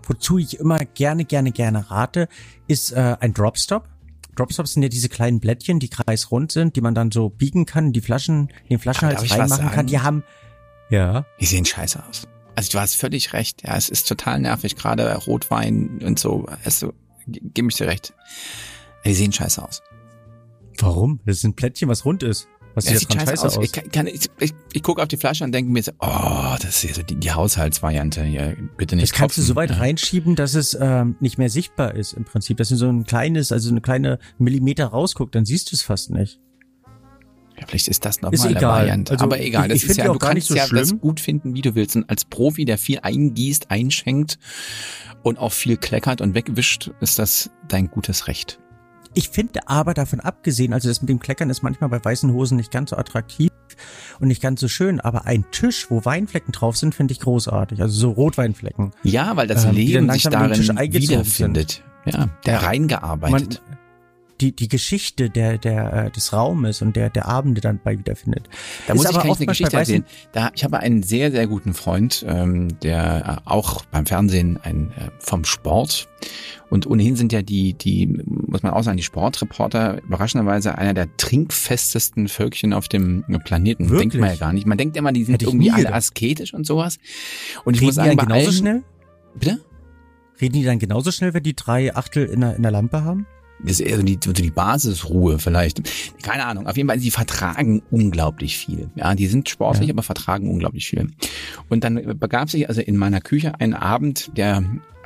[0.04, 2.28] wozu ich immer gerne, gerne, gerne rate,
[2.68, 3.88] ist äh, ein Dropstop.
[4.36, 7.92] Dropstops sind ja diese kleinen Blättchen, die kreisrund sind, die man dann so biegen kann,
[7.92, 9.88] die Flaschen, den Flaschenhals reinmachen kann.
[9.88, 10.24] Die haben,
[10.90, 11.26] ja.
[11.40, 12.28] Die sehen scheiße aus.
[12.56, 13.64] Also du hast völlig recht.
[13.64, 16.48] Ja, es ist total nervig, gerade Rotwein und so.
[16.64, 16.94] Also
[17.28, 18.14] gebe ich dir recht.
[19.06, 19.84] Die sehen scheiße aus.
[20.80, 21.20] Warum?
[21.26, 22.48] Das ist ein Plättchen, was rund ist.
[22.74, 23.58] Was ja, sieht scheiße, scheiße aus.
[23.58, 23.64] aus.
[23.64, 26.84] Ich, kann, ich, ich, ich gucke auf die Flasche und denke mir so, oh, das
[26.84, 28.56] ist so die, die Haushaltsvariante hier.
[28.78, 29.12] Bitte nicht.
[29.12, 29.44] Das kannst tropfen.
[29.44, 32.58] du so weit reinschieben, dass es ähm, nicht mehr sichtbar ist im Prinzip.
[32.58, 36.12] Dass du so ein kleines, also eine kleine Millimeter rausguckt, dann siehst du es fast
[36.12, 36.40] nicht.
[37.60, 39.14] Ja, vielleicht ist das nochmal eine Variante.
[39.14, 40.80] Also, Aber egal, das ich, ist ja, du kannst so ja schlimm.
[40.80, 41.96] das gut finden, wie du willst.
[41.96, 44.38] Und als Profi, der viel eingießt, einschenkt
[45.24, 48.60] und auch viel kleckert und wegwischt, ist das dein gutes Recht.
[49.14, 52.58] Ich finde aber davon abgesehen, also das mit dem Kleckern ist manchmal bei weißen Hosen
[52.58, 53.50] nicht ganz so attraktiv.
[54.20, 57.82] und nicht ganz so schön, aber ein Tisch, wo Weinflecken drauf sind, finde ich großartig.
[57.82, 58.92] Also so Rotweinflecken.
[59.04, 61.84] Ja, weil das Ähm, Leben sich darin wiederfindet.
[62.06, 63.62] Ja, der reingearbeitet.
[64.42, 68.50] Die, die Geschichte der, der, äh, des Raumes und der, der Abende dann bei wiederfindet.
[68.86, 70.06] Da Ist muss ich aber gleich eine Geschichte erzählen.
[70.32, 74.92] Da, ich habe einen sehr, sehr guten Freund, ähm, der äh, auch beim Fernsehen ein
[74.92, 76.08] äh, vom Sport
[76.70, 81.16] und ohnehin sind ja die, die, muss man auch sagen, die Sportreporter überraschenderweise einer der
[81.16, 83.90] trinkfestesten Völkchen auf dem Planeten.
[83.90, 84.12] Wirklich?
[84.12, 84.68] Denkt man ja gar nicht.
[84.68, 85.96] Man denkt immer, die sind ich irgendwie alle gedacht.
[85.96, 86.98] asketisch und sowas.
[87.64, 88.84] Und ich Reden muss die sagen, dann bei genauso allen, schnell?
[89.36, 89.60] bitte?
[90.42, 93.26] Reden die dann genauso schnell, wenn die drei Achtel in der, in der Lampe haben?
[93.64, 95.82] Das ist eher so die, so die Basisruhe vielleicht.
[96.22, 96.68] Keine Ahnung.
[96.68, 98.90] Auf jeden Fall, sie vertragen unglaublich viel.
[98.96, 99.94] Ja, die sind sportlich, Ja.
[99.96, 101.08] aber vertragen unglaublich viel.
[101.68, 104.64] Und dann begab sich also in meiner Küche ein Abend, der,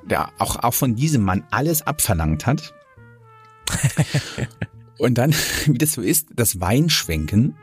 [0.09, 2.73] der auch, auch von diesem Mann alles abverlangt hat.
[4.97, 5.33] Und dann,
[5.65, 7.55] wie das so ist, das Weinschwenken.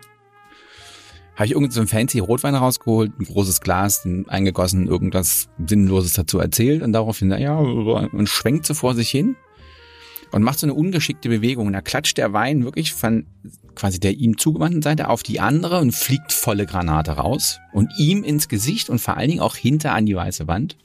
[1.36, 6.82] Habe ich irgendeinen so fancy Rotwein rausgeholt, ein großes Glas, eingegossen, irgendwas Sinnloses dazu erzählt
[6.82, 9.36] und daraufhin, ja, und schwenkt so vor sich hin
[10.32, 11.66] und macht so eine ungeschickte Bewegung.
[11.66, 13.26] Und da klatscht der Wein wirklich von
[13.74, 18.24] quasi der ihm zugewandten Seite auf die andere und fliegt volle Granate raus und ihm
[18.24, 20.76] ins Gesicht und vor allen Dingen auch hinter an die weiße Wand.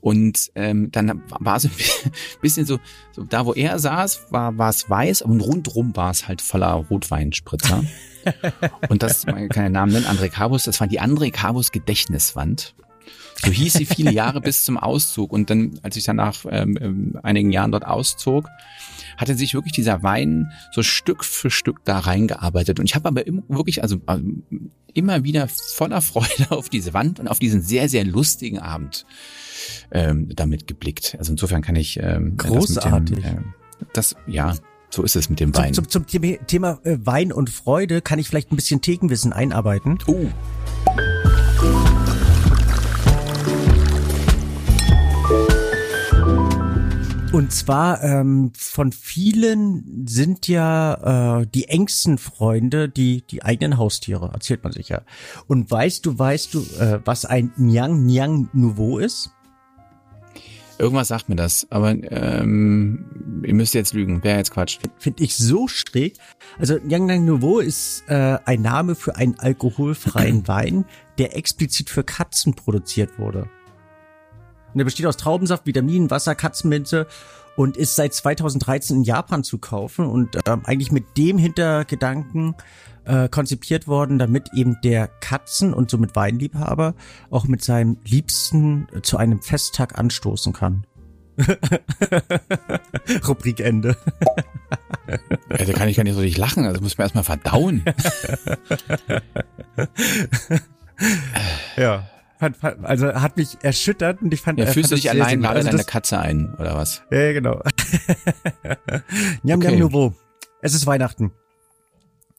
[0.00, 1.70] Und ähm, dann war es ein
[2.42, 2.78] bisschen so,
[3.12, 6.72] so, da wo er saß, war war es weiß und rundrum war es halt voller
[6.74, 7.84] Rotweinspritzer.
[8.90, 12.74] und das, man kann den Namen nennen, André Cabus, das war die André Cabus Gedächtniswand.
[13.44, 15.32] So hieß sie viele Jahre bis zum Auszug.
[15.32, 18.48] Und dann, als ich dann nach ähm, ähm, einigen Jahren dort auszog,
[19.16, 22.80] hatte sich wirklich dieser Wein so Stück für Stück da reingearbeitet.
[22.80, 24.42] Und ich habe aber immer, wirklich, also ähm,
[24.92, 29.06] immer wieder voller Freude auf diese Wand und auf diesen sehr, sehr lustigen Abend
[29.90, 31.16] ähm, damit geblickt.
[31.18, 33.16] Also insofern kann ich ähm, Großartig.
[33.16, 33.54] Das, dem, ähm,
[33.92, 34.54] das ja,
[34.90, 35.74] so ist es mit dem Zum, Wein.
[35.74, 39.98] zum, zum Thema- Thema äh, Wein und Freude kann ich vielleicht ein bisschen Thekenwissen einarbeiten.
[40.06, 40.26] Oh,
[47.34, 54.30] Und zwar ähm, von vielen sind ja äh, die engsten Freunde die die eigenen Haustiere,
[54.32, 55.02] erzählt man sich ja.
[55.48, 59.32] Und weißt du, weißt du, äh, was ein Nyang Nyang Nouveau ist?
[60.78, 64.22] irgendwas sagt mir das, aber ähm, ihr müsst jetzt lügen.
[64.22, 64.78] Wäre jetzt Quatsch.
[64.98, 66.16] Finde ich so schräg.
[66.56, 70.84] Also Nyang Nyang Nouveau ist äh, ein Name für einen alkoholfreien Wein,
[71.18, 73.48] der explizit für Katzen produziert wurde.
[74.74, 77.06] Und der besteht aus Traubensaft, Vitaminen, Wasser, Katzenminze
[77.56, 82.56] und ist seit 2013 in Japan zu kaufen und ähm, eigentlich mit dem Hintergedanken
[83.04, 86.94] äh, konzipiert worden, damit eben der Katzen- und somit Weinliebhaber
[87.30, 90.84] auch mit seinem Liebsten zu einem Festtag anstoßen kann.
[93.28, 93.96] Rubrik Ende.
[95.50, 96.64] Ja, da kann ich gar nicht so richtig lachen.
[96.64, 97.84] Also muss man erstmal verdauen.
[101.76, 102.08] Ja.
[102.38, 104.58] Fand, fand, also hat mich erschüttert und ich fand.
[104.58, 105.66] Ja, äh, fühlst du fand dich es sehr, allein, lade gut.
[105.68, 107.02] deine also Katze ein, oder was?
[107.10, 107.62] das, Ja, genau.
[109.42, 109.70] Nyam Okay.
[109.70, 110.14] Nyam Nouveau.
[110.62, 111.32] Es ist Weihnachten.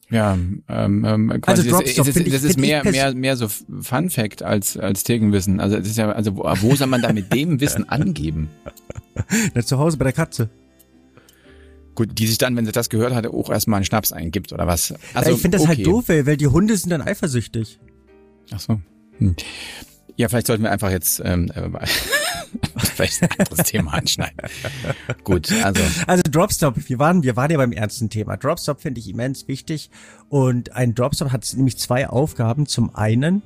[0.09, 3.47] Ja, ähm, ähm, Also quasi, das, Dropstop das, ich- das ist mehr, mehr, mehr so
[3.47, 5.59] Fun Fact als, als Thekenwissen.
[5.59, 8.49] Also, es ist ja, also, wo, wo soll man da mit dem Wissen angeben?
[9.55, 10.49] Na, zu Hause bei der Katze.
[11.95, 14.67] Gut, die sich dann, wenn sie das gehört hat, auch erstmal einen Schnaps eingibt, oder
[14.67, 14.93] was?
[15.13, 15.77] Also, ich finde das okay.
[15.77, 17.79] halt doof, weil, weil die Hunde sind dann eifersüchtig.
[18.53, 18.79] Ach so.
[19.19, 19.35] Hm.
[20.17, 21.85] Ja, vielleicht sollten wir einfach jetzt, ähm, äh,
[22.77, 24.37] vielleicht ein anderes Thema anschneiden.
[25.23, 28.37] Gut, also, Also Dropstop, wir waren, wir waren ja beim ernsten Thema.
[28.37, 29.89] Dropstop finde ich immens wichtig
[30.29, 32.65] und ein Dropstop hat nämlich zwei Aufgaben.
[32.65, 33.41] Zum einen,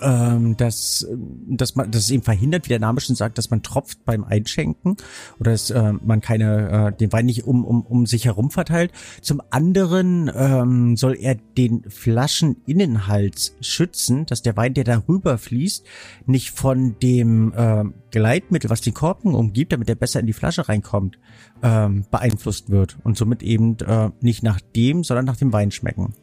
[0.00, 1.06] ähm, dass,
[1.46, 4.24] dass man, dass es eben verhindert, wie der Name schon sagt, dass man tropft beim
[4.24, 4.96] Einschenken
[5.38, 8.92] oder dass äh, man keine, äh, den Wein nicht um, um, um sich herum verteilt.
[9.20, 15.84] Zum anderen ähm, soll er den Flascheninhalt schützen, dass der Wein, der darüber fließt,
[16.26, 20.68] nicht von dem ähm, Gleitmittel, was den Korken umgibt, damit er besser in die Flasche
[20.68, 21.18] reinkommt,
[21.62, 26.14] ähm, beeinflusst wird und somit eben äh, nicht nach dem, sondern nach dem Wein schmecken.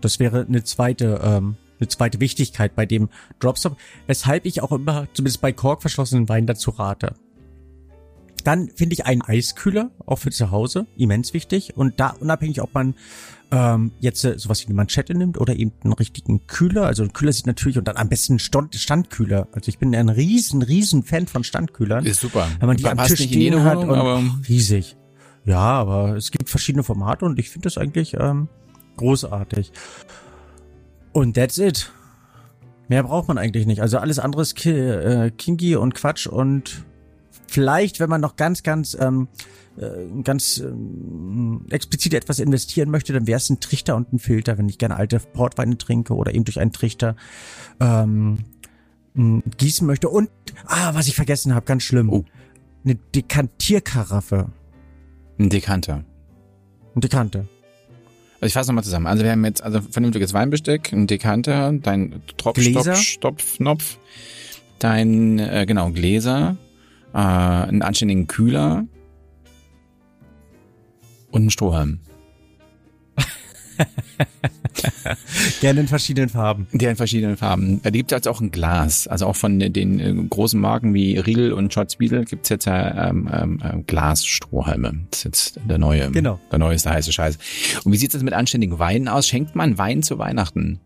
[0.00, 5.08] Das wäre eine zweite, ähm, eine zweite Wichtigkeit bei dem Dropstop, weshalb ich auch immer,
[5.14, 7.14] zumindest bei korkverschlossenen Weinen dazu rate.
[8.44, 11.76] Dann finde ich einen Eiskühler, auch für zu Hause, immens wichtig.
[11.76, 12.94] Und da unabhängig, ob man
[13.50, 16.86] ähm, jetzt äh, sowas wie eine Manschette nimmt oder eben einen richtigen Kühler.
[16.86, 19.48] Also ein Kühler sieht natürlich und dann am besten Stand, Standkühler.
[19.52, 22.06] Also ich bin ein riesen, riesen Fan von Standkühlern.
[22.06, 22.48] ist super.
[22.58, 24.96] Wenn man die am Tisch stehen hat Wohnung, und aber riesig.
[25.44, 28.48] Ja, aber es gibt verschiedene Formate und ich finde das eigentlich ähm,
[28.96, 29.72] großartig.
[31.12, 31.90] Und that's it.
[32.88, 33.82] Mehr braucht man eigentlich nicht.
[33.82, 36.84] Also alles andere ist ki äh, kinky und Quatsch und
[37.46, 39.28] vielleicht, wenn man noch ganz, ganz, ähm,
[39.76, 44.58] äh, ganz ähm, explizit etwas investieren möchte, dann wäre es ein Trichter und ein Filter,
[44.58, 47.16] wenn ich gerne alte Portweine trinke oder eben durch einen Trichter
[47.80, 48.38] ähm,
[49.14, 50.08] gießen möchte.
[50.08, 50.30] Und,
[50.66, 52.10] ah, was ich vergessen habe, ganz schlimm.
[52.10, 52.24] Oh.
[52.84, 54.50] Eine Dekantierkaraffe.
[55.38, 56.04] Ein Dekanter.
[56.94, 57.44] Ein Dekanter.
[58.40, 59.06] Also ich fasse nochmal zusammen.
[59.06, 63.98] Also wir haben jetzt also vernünftiges Weinbesteck, ein Dekanter, dein Tropfstopf,
[64.78, 66.56] dein, äh, genau, Gläser,
[67.12, 68.86] äh, einen anständigen Kühler
[71.30, 72.00] und einen Strohhalm.
[75.60, 76.66] Gerne in verschiedenen Farben.
[76.72, 77.80] Der in verschiedenen Farben.
[77.82, 79.06] Da gibt es jetzt auch ein Glas.
[79.06, 82.66] Also auch von den äh, großen Marken wie Riedel und Schotz Beadle gibt es jetzt
[82.66, 85.06] ähm, ähm, äh, Glasstrohhalme.
[85.10, 86.38] Das ist jetzt der neue, genau.
[86.50, 87.38] der neueste heiße Scheiß.
[87.84, 89.26] Und wie sieht es mit anständigen Weinen aus?
[89.26, 90.80] Schenkt man Wein zu Weihnachten?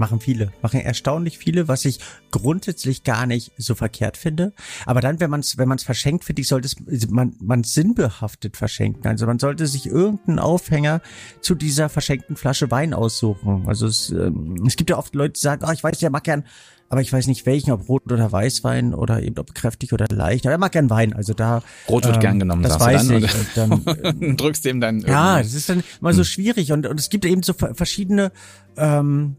[0.00, 4.54] Machen viele, machen erstaunlich viele, was ich grundsätzlich gar nicht so verkehrt finde.
[4.86, 7.64] Aber dann, wenn man es, wenn man es verschenkt, finde ich, sollte es man, man
[7.64, 9.06] sinnbehaftet verschenken.
[9.06, 11.02] Also man sollte sich irgendeinen Aufhänger
[11.42, 13.64] zu dieser verschenkten Flasche Wein aussuchen.
[13.66, 16.24] Also es, ähm, es gibt ja oft Leute, die sagen, oh, ich weiß, der mag
[16.24, 16.44] gern,
[16.88, 20.46] aber ich weiß nicht welchen, ob Rot oder Weißwein oder eben ob kräftig oder leicht.
[20.46, 21.62] Aber er mag gern Wein, also da.
[21.90, 23.34] Rot wird ähm, gern genommen, das weiß dann, ich.
[23.34, 23.84] Und
[24.24, 25.00] dann drückst dem dann.
[25.00, 26.24] Ja, das ist dann immer so hm.
[26.24, 28.32] schwierig und, und es gibt eben so verschiedene
[28.78, 29.36] ähm,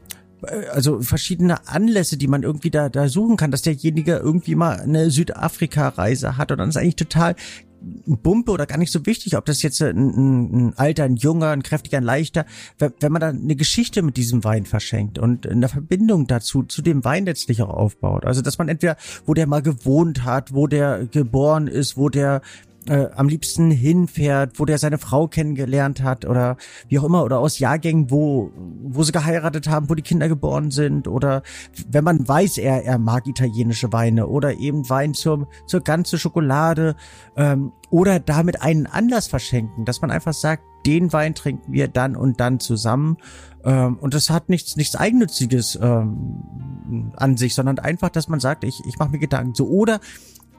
[0.72, 5.10] also verschiedene Anlässe, die man irgendwie da, da suchen kann, dass derjenige irgendwie mal eine
[5.10, 7.36] Südafrika-Reise hat und dann ist eigentlich total
[8.06, 11.64] Bumpe oder gar nicht so wichtig, ob das jetzt ein, ein alter, ein junger, ein
[11.64, 12.46] kräftiger, ein leichter,
[12.78, 17.04] wenn man dann eine Geschichte mit diesem Wein verschenkt und eine Verbindung dazu, zu dem
[17.04, 18.26] Wein letztlich auch aufbaut.
[18.26, 22.42] Also, dass man entweder, wo der mal gewohnt hat, wo der geboren ist, wo der
[22.88, 27.39] äh, am liebsten hinfährt, wo der seine Frau kennengelernt hat oder wie auch immer oder
[27.39, 28.52] aus Jahrgängen, wo
[28.84, 31.44] wo sie geheiratet haben, wo die Kinder geboren sind oder
[31.89, 36.96] wenn man weiß, er er mag italienische Weine oder eben Wein zur zur ganze Schokolade
[37.36, 42.15] ähm, oder damit einen Anlass verschenken, dass man einfach sagt, den Wein trinken wir dann
[42.15, 43.17] und dann zusammen.
[43.63, 48.63] Ähm, und das hat nichts nichts eigennütziges ähm, an sich, sondern einfach, dass man sagt,
[48.63, 49.54] ich ich mache mir Gedanken.
[49.54, 50.00] So oder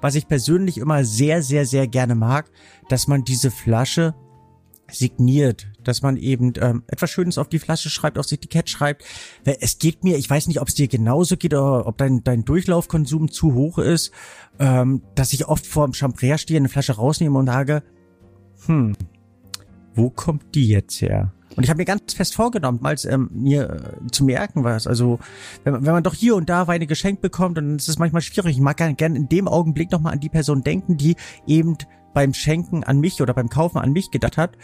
[0.02, 2.50] was ich persönlich immer sehr, sehr, sehr gerne mag,
[2.90, 4.14] dass man diese Flasche
[4.90, 9.04] signiert, dass man eben ähm, etwas Schönes auf die Flasche schreibt, aufs Etikett schreibt.
[9.44, 12.44] Es geht mir, ich weiß nicht, ob es dir genauso geht oder ob dein, dein
[12.44, 14.12] Durchlaufkonsum zu hoch ist,
[14.58, 17.82] ähm, dass ich oft vor dem Champrère stehe, eine Flasche rausnehme und sage,
[18.66, 18.94] hm,
[19.94, 21.32] wo kommt die jetzt her?
[21.56, 24.86] Und ich habe mir ganz fest vorgenommen, mal ähm, mir äh, zu merken, was.
[24.86, 25.18] Also,
[25.64, 28.56] wenn, wenn man doch hier und da Weine geschenkt bekommt, dann ist es manchmal schwierig.
[28.56, 31.76] Ich mag gerne gern in dem Augenblick nochmal an die Person denken, die eben
[32.14, 34.56] beim Schenken an mich oder beim Kaufen an mich gedacht hat.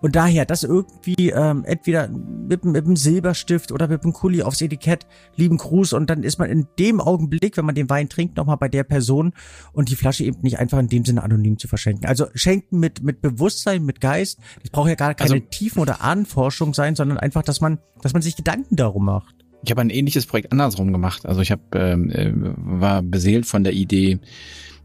[0.00, 4.60] Und daher, das irgendwie ähm, entweder mit, mit einem Silberstift oder mit einem Kuli aufs
[4.60, 5.92] Etikett, lieben Gruß.
[5.92, 8.84] Und dann ist man in dem Augenblick, wenn man den Wein trinkt, nochmal bei der
[8.84, 9.32] Person
[9.72, 12.06] und die Flasche eben nicht einfach in dem Sinne anonym zu verschenken.
[12.06, 14.38] Also schenken mit, mit Bewusstsein, mit Geist.
[14.62, 18.12] Das braucht ja gar keine also, Tiefen- oder Ahnenforschung sein, sondern einfach, dass man, dass
[18.12, 19.34] man sich Gedanken darum macht.
[19.62, 21.26] Ich habe ein ähnliches Projekt andersrum gemacht.
[21.26, 24.20] Also ich habe ähm, äh, war beseelt von der Idee,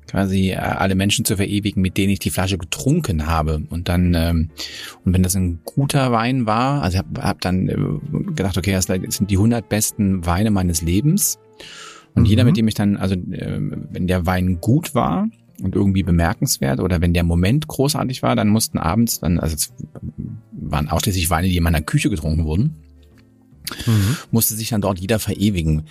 [0.08, 3.64] quasi äh, alle Menschen zu verewigen, mit denen ich die Flasche getrunken habe.
[3.70, 4.50] Und dann, ähm,
[5.04, 7.76] und wenn das ein guter Wein war, also habe hab dann äh,
[8.32, 11.40] gedacht, okay, das sind die 100 besten Weine meines Lebens.
[12.14, 12.30] Und mhm.
[12.30, 15.28] jeder, mit dem ich dann, also äh, wenn der Wein gut war
[15.62, 19.74] und irgendwie bemerkenswert oder wenn der Moment großartig war, dann mussten abends dann, also es
[20.52, 22.76] waren ausschließlich Weine, die in meiner Küche getrunken wurden,
[23.86, 24.18] mhm.
[24.32, 25.84] musste sich dann dort jeder verewigen.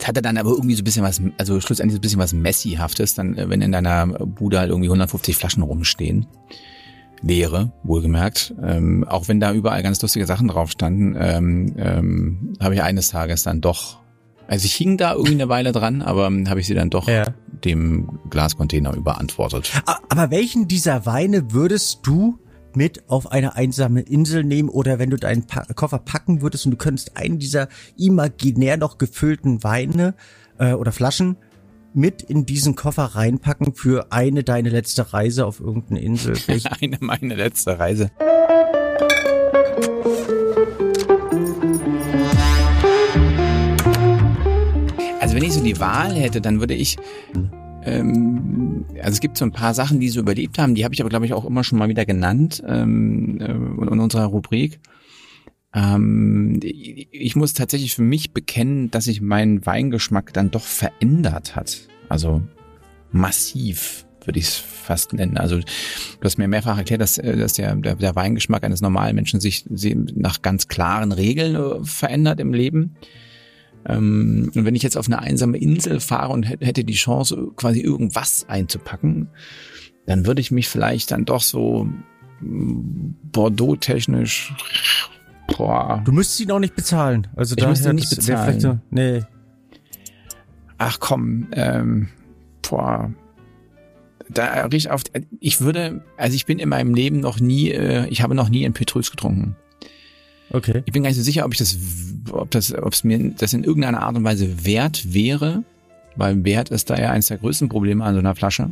[0.00, 2.32] Das hatte dann aber irgendwie so ein bisschen was, also schlussendlich so ein bisschen was
[2.32, 6.26] Messihaftes, dann, äh, wenn in deiner Bude halt irgendwie 150 Flaschen rumstehen.
[7.22, 8.54] Leere, wohlgemerkt.
[8.62, 13.08] Ähm, auch wenn da überall ganz lustige Sachen drauf standen, ähm, ähm, habe ich eines
[13.08, 13.98] Tages dann doch,
[14.48, 17.06] also ich hing da irgendwie eine Weile dran, aber ähm, habe ich sie dann doch
[17.06, 17.26] ja.
[17.62, 19.70] dem Glascontainer überantwortet.
[20.08, 22.38] Aber welchen dieser Weine würdest du
[22.76, 26.72] mit auf eine einsame Insel nehmen oder wenn du deinen pa Koffer packen würdest und
[26.72, 30.14] du könntest einen dieser imaginär noch gefüllten Weine
[30.58, 31.36] äh, oder Flaschen
[31.92, 36.36] mit in diesen Koffer reinpacken für eine deine letzte Reise auf irgendeine Insel.
[36.80, 38.10] eine meine letzte Reise.
[45.20, 46.96] Also wenn ich so die Wahl hätte, dann würde ich
[47.84, 48.59] ähm,
[48.96, 51.10] also es gibt so ein paar Sachen, die so überlebt haben, die habe ich aber,
[51.10, 54.80] glaube ich, auch immer schon mal wieder genannt ähm, äh, in unserer Rubrik.
[55.72, 61.88] Ähm, ich muss tatsächlich für mich bekennen, dass sich mein Weingeschmack dann doch verändert hat.
[62.08, 62.42] Also
[63.12, 65.36] massiv würde ich es fast nennen.
[65.36, 65.64] Also du
[66.22, 69.64] hast mir mehrfach erklärt, dass, äh, dass der, der, der Weingeschmack eines normalen Menschen sich
[69.68, 72.96] nach ganz klaren Regeln äh, verändert im Leben.
[73.86, 77.80] Ähm, und wenn ich jetzt auf eine einsame Insel fahre und hätte die Chance, quasi
[77.80, 79.28] irgendwas einzupacken,
[80.06, 81.88] dann würde ich mich vielleicht dann doch so
[82.40, 84.54] mm, Bordeaux-technisch.
[85.56, 86.02] Boah.
[86.04, 87.26] Du müsstest ihn auch nicht bezahlen.
[87.36, 88.60] Also ich müsste ihn nicht bezahlen.
[88.60, 89.22] So, nee.
[90.78, 92.08] Ach komm, ähm,
[92.68, 93.12] boah.
[94.28, 95.02] Da riecht auf.
[95.40, 98.64] Ich würde, also ich bin in meinem Leben noch nie, äh, ich habe noch nie
[98.64, 99.56] ein Petrus getrunken.
[100.50, 100.82] Okay.
[100.84, 101.76] Ich bin gar nicht so sicher, ob ich das,
[102.32, 105.64] ob das, ob es mir das in irgendeiner Art und Weise wert wäre,
[106.16, 108.70] weil Wert ist da ja eines der größten Probleme an so einer Flasche.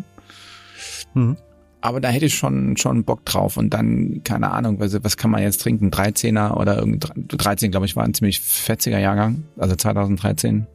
[1.14, 1.36] Mhm.
[1.80, 5.30] Aber da hätte ich schon, schon Bock drauf und dann, keine Ahnung, was, was kann
[5.30, 5.90] man jetzt trinken?
[5.90, 10.66] 13er oder irgend 13, glaube ich, war ein ziemlich fetziger Jahrgang, also 2013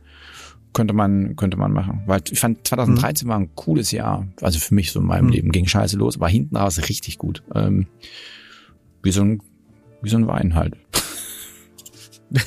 [0.74, 2.02] könnte man, könnte man machen.
[2.08, 3.30] Weil ich fand 2013 mhm.
[3.30, 4.28] war ein cooles Jahr.
[4.42, 5.32] Also für mich so in meinem mhm.
[5.32, 7.44] Leben ging scheiße los, aber hinten raus richtig gut.
[7.54, 7.88] Ähm,
[9.04, 9.42] wie so ein,
[10.04, 10.76] wie so ein Wein halt.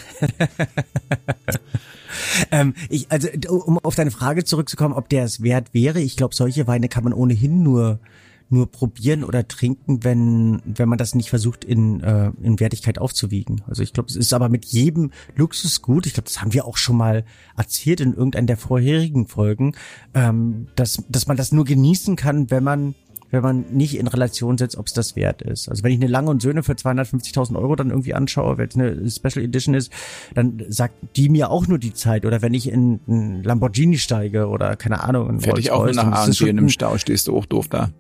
[2.51, 6.35] ähm, ich, also, um auf deine Frage zurückzukommen, ob der es wert wäre, ich glaube,
[6.35, 8.01] solche Weine kann man ohnehin nur
[8.49, 13.63] nur probieren oder trinken, wenn wenn man das nicht versucht in äh, in Wertigkeit aufzuwiegen.
[13.67, 16.07] Also ich glaube, es ist aber mit jedem Luxusgut.
[16.07, 17.25] Ich glaube, das haben wir auch schon mal
[17.57, 19.75] erzählt in irgendeiner der vorherigen Folgen,
[20.15, 22.95] ähm, dass dass man das nur genießen kann, wenn man
[23.31, 25.69] wenn man nicht in Relation setzt, ob es das wert ist.
[25.69, 28.77] Also wenn ich eine Lange und Söhne für 250.000 Euro dann irgendwie anschaue, wenn es
[28.77, 29.93] eine Special Edition ist,
[30.35, 32.25] dann sagt die mir auch nur die Zeit.
[32.25, 35.41] Oder wenn ich in ein Lamborghini steige oder keine Ahnung.
[35.41, 37.91] Fährt dich auch nur nach Arndt in einem Stau, stehst du auch doof da.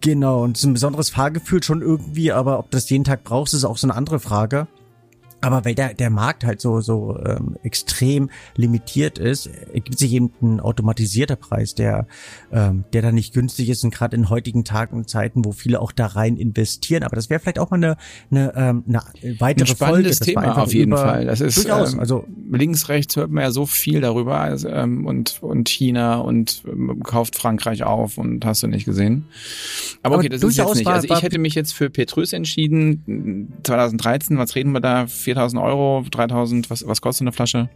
[0.00, 3.54] Genau, und es ist ein besonderes Fahrgefühl schon irgendwie, aber ob das jeden Tag brauchst,
[3.54, 4.66] ist auch so eine andere Frage.
[5.44, 10.32] Aber weil der, der Markt halt so, so ähm, extrem limitiert ist, ergibt sich eben
[10.40, 12.06] ein automatisierter Preis, der,
[12.50, 15.80] ähm, der dann nicht günstig ist und gerade in heutigen Tagen und Zeiten, wo viele
[15.80, 17.02] auch da rein investieren.
[17.02, 17.96] Aber das wäre vielleicht auch mal eine,
[18.30, 19.02] eine, ähm, eine
[19.38, 20.32] weitere ein spannendes Folge.
[20.32, 21.26] Thema auf jeden Fall.
[21.26, 25.06] Das ist durchaus, ähm, also links, rechts hört man ja so viel darüber also, ähm,
[25.06, 29.26] und, und China und ähm, kauft Frankreich auf und hast du nicht gesehen.
[30.02, 30.86] Aber, aber okay, das ist jetzt nicht.
[30.86, 33.52] Also ich hätte mich jetzt für Petrus entschieden.
[33.64, 35.06] 2013, was reden wir da?
[35.34, 37.68] 4000 Euro, 3000, was, was kostet eine Flasche?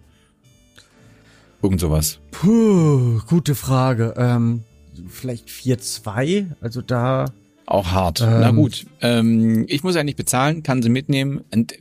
[1.60, 2.20] Irgend sowas.
[2.30, 4.14] Puh, gute Frage.
[4.16, 4.62] Ähm,
[5.08, 7.26] vielleicht 4,2, also da.
[7.66, 8.20] Auch hart.
[8.20, 8.86] Ähm, Na gut.
[9.00, 11.44] Ähm, ich muss ja nicht bezahlen, kann sie mitnehmen.
[11.52, 11.74] Und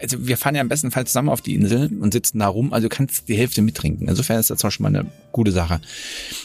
[0.00, 2.72] also wir fahren ja am besten Fall zusammen auf die Insel und sitzen da rum,
[2.72, 4.08] also du kannst die Hälfte mittrinken.
[4.08, 5.80] Insofern ist das auch schon mal eine gute Sache.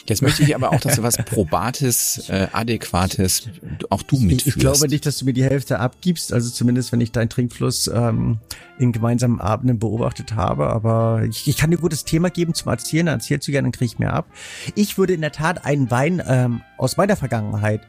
[0.08, 3.48] Jetzt möchte ich aber auch, dass du was Probates, äh, Adäquates
[3.90, 4.46] auch du mitführst.
[4.46, 7.28] Ich, ich glaube nicht, dass du mir die Hälfte abgibst, also zumindest wenn ich deinen
[7.28, 8.38] Trinkfluss ähm,
[8.78, 12.70] in gemeinsamen Abenden beobachtet habe, aber ich, ich kann dir ein gutes Thema geben zum
[12.70, 14.26] Erzählen, dann erzählst du gerne, dann krieg ich mehr ab.
[14.74, 17.82] Ich würde in der Tat einen Wein ähm, aus meiner Vergangenheit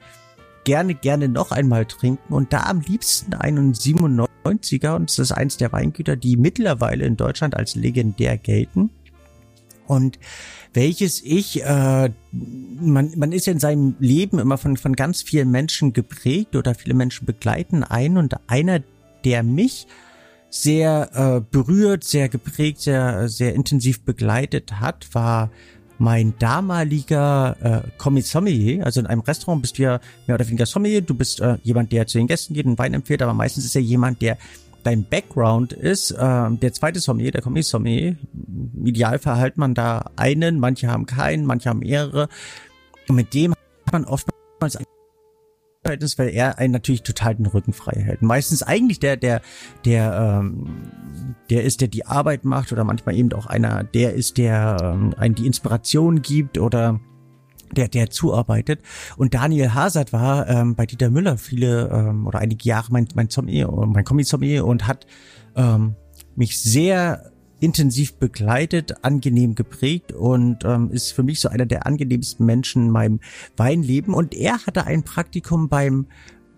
[0.63, 3.73] gerne, gerne noch einmal trinken und da am liebsten einen
[4.45, 8.89] 97er und das ist eins der Weingüter, die mittlerweile in Deutschland als legendär gelten.
[9.87, 10.19] Und
[10.73, 15.51] welches ich, äh, man, man ist ja in seinem Leben immer von, von ganz vielen
[15.51, 18.81] Menschen geprägt oder viele Menschen begleiten ein und einer,
[19.23, 19.87] der mich
[20.49, 25.51] sehr äh, berührt, sehr geprägt, sehr, sehr intensiv begleitet hat, war
[25.97, 31.01] mein damaliger äh, Commis-Sommelier, also in einem Restaurant bist du ja mehr oder weniger Sommelier,
[31.01, 33.75] du bist äh, jemand, der zu den Gästen geht und Wein empfiehlt, aber meistens ist
[33.75, 34.37] er jemand, der
[34.83, 36.17] dein Background ist, äh,
[36.51, 38.15] der zweite Sommelier, der Commis-Sommelier.
[38.33, 42.29] Im Idealfall halt man da einen, manche haben keinen, manche haben mehrere.
[43.07, 44.34] Und mit dem hat man oftmals
[45.93, 48.21] ist, weil er einen natürlich total den Rücken frei hält.
[48.21, 49.41] Meistens eigentlich der, der,
[49.85, 50.83] der, ähm,
[51.49, 55.13] der ist, der die Arbeit macht oder manchmal eben auch einer, der ist, der ähm,
[55.17, 56.99] einen die Inspiration gibt oder
[57.71, 58.81] der, der zuarbeitet.
[59.17, 63.29] Und Daniel Hazard war ähm, bei Dieter Müller viele ähm, oder einige Jahre mein, mein
[63.29, 65.05] Sommelier, mein Kommi-Sommelier und hat
[65.55, 65.95] ähm,
[66.35, 67.31] mich sehr
[67.65, 72.91] intensiv begleitet, angenehm geprägt und ähm, ist für mich so einer der angenehmsten Menschen in
[72.91, 73.19] meinem
[73.57, 74.13] Weinleben.
[74.13, 76.05] Und er hatte ein Praktikum beim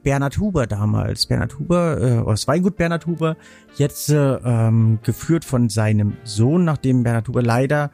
[0.04, 1.26] Bernhard Huber damals.
[1.26, 3.38] Bernhard Huber, äh, das Weingut Bernhard Huber,
[3.78, 7.92] jetzt äh, ähm, geführt von seinem Sohn, nachdem Bernhard Huber leider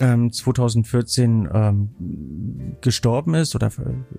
[0.00, 3.70] ähm, 2014 ähm, gestorben ist oder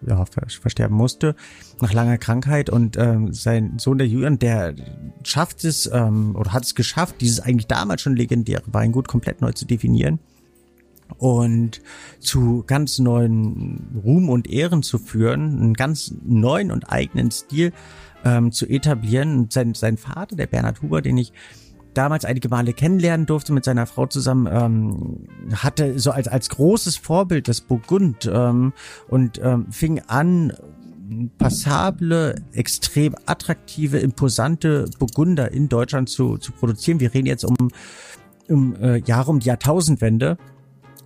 [0.08, 1.36] ja, versterben musste
[1.82, 4.76] nach langer Krankheit und ähm, sein Sohn der Julian, der
[5.24, 9.52] schafft es ähm, oder hat es geschafft, dieses eigentlich damals schon legendäre Weingut komplett neu
[9.52, 10.20] zu definieren
[11.18, 11.82] und
[12.20, 17.74] zu ganz neuen Ruhm und Ehren zu führen, einen ganz neuen und eigenen Stil
[18.24, 19.50] ähm, zu etablieren.
[19.50, 21.32] Sein, sein Vater, der Bernhard Huber, den ich
[21.98, 26.98] damals einige Male kennenlernen durfte mit seiner Frau zusammen, ähm, hatte so als, als großes
[26.98, 28.74] Vorbild das Burgund ähm,
[29.08, 30.54] und ähm, fing an,
[31.38, 37.00] passable, extrem attraktive, imposante Burgunder in Deutschland zu, zu produzieren.
[37.00, 37.56] Wir reden jetzt um
[38.48, 40.38] im äh, Jahr um die Jahrtausendwende,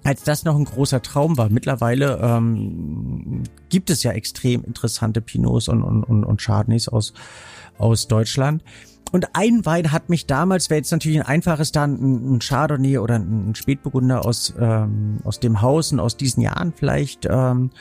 [0.03, 1.49] als das noch ein großer Traum war.
[1.49, 7.13] Mittlerweile ähm, gibt es ja extrem interessante Pinots und, und, und, und Chardonnays aus,
[7.77, 8.63] aus Deutschland.
[9.11, 13.15] Und ein Wein hat mich damals, wäre jetzt natürlich ein einfaches dann ein, Chardonnay oder
[13.15, 17.71] ein Spätburgunder aus, ähm, aus dem Haus und aus diesen Jahren vielleicht ähm,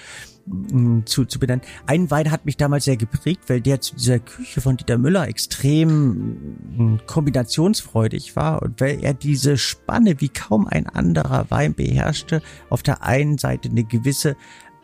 [1.05, 1.63] zu, zu benennen.
[1.87, 5.29] Ein Wein hat mich damals sehr geprägt, weil der zu dieser Küche von Dieter Müller
[5.29, 12.43] extrem kombinationsfreudig war und weil er diese Spanne wie kaum ein anderer Wein beherrschte.
[12.71, 14.37] Auf der einen Seite eine gewisse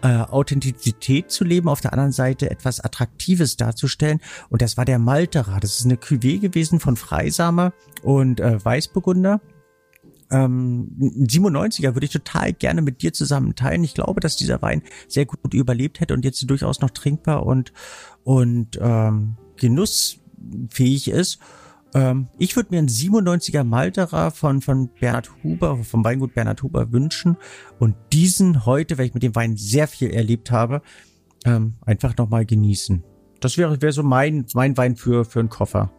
[0.04, 4.20] äh, Authentizität zu leben, auf der anderen Seite etwas Attraktives darzustellen.
[4.50, 5.60] Und das war der Malterer.
[5.60, 9.40] Das ist eine Cuvée gewesen von Freisamer und äh, Weißburgunder.
[10.30, 13.82] Ähm, 97er würde ich total gerne mit dir zusammen teilen.
[13.82, 17.72] Ich glaube, dass dieser Wein sehr gut überlebt hätte und jetzt durchaus noch trinkbar und,
[18.24, 21.38] und ähm, genussfähig ist.
[21.94, 26.92] Ähm, ich würde mir einen 97er Malterer von, von Bernhard Huber, vom Weingut Bernhard Huber
[26.92, 27.36] wünschen
[27.78, 30.82] und diesen heute, weil ich mit dem Wein sehr viel erlebt habe,
[31.44, 33.04] ähm, einfach nochmal genießen.
[33.40, 35.92] Das wäre, wäre so mein, mein Wein für, für einen Koffer.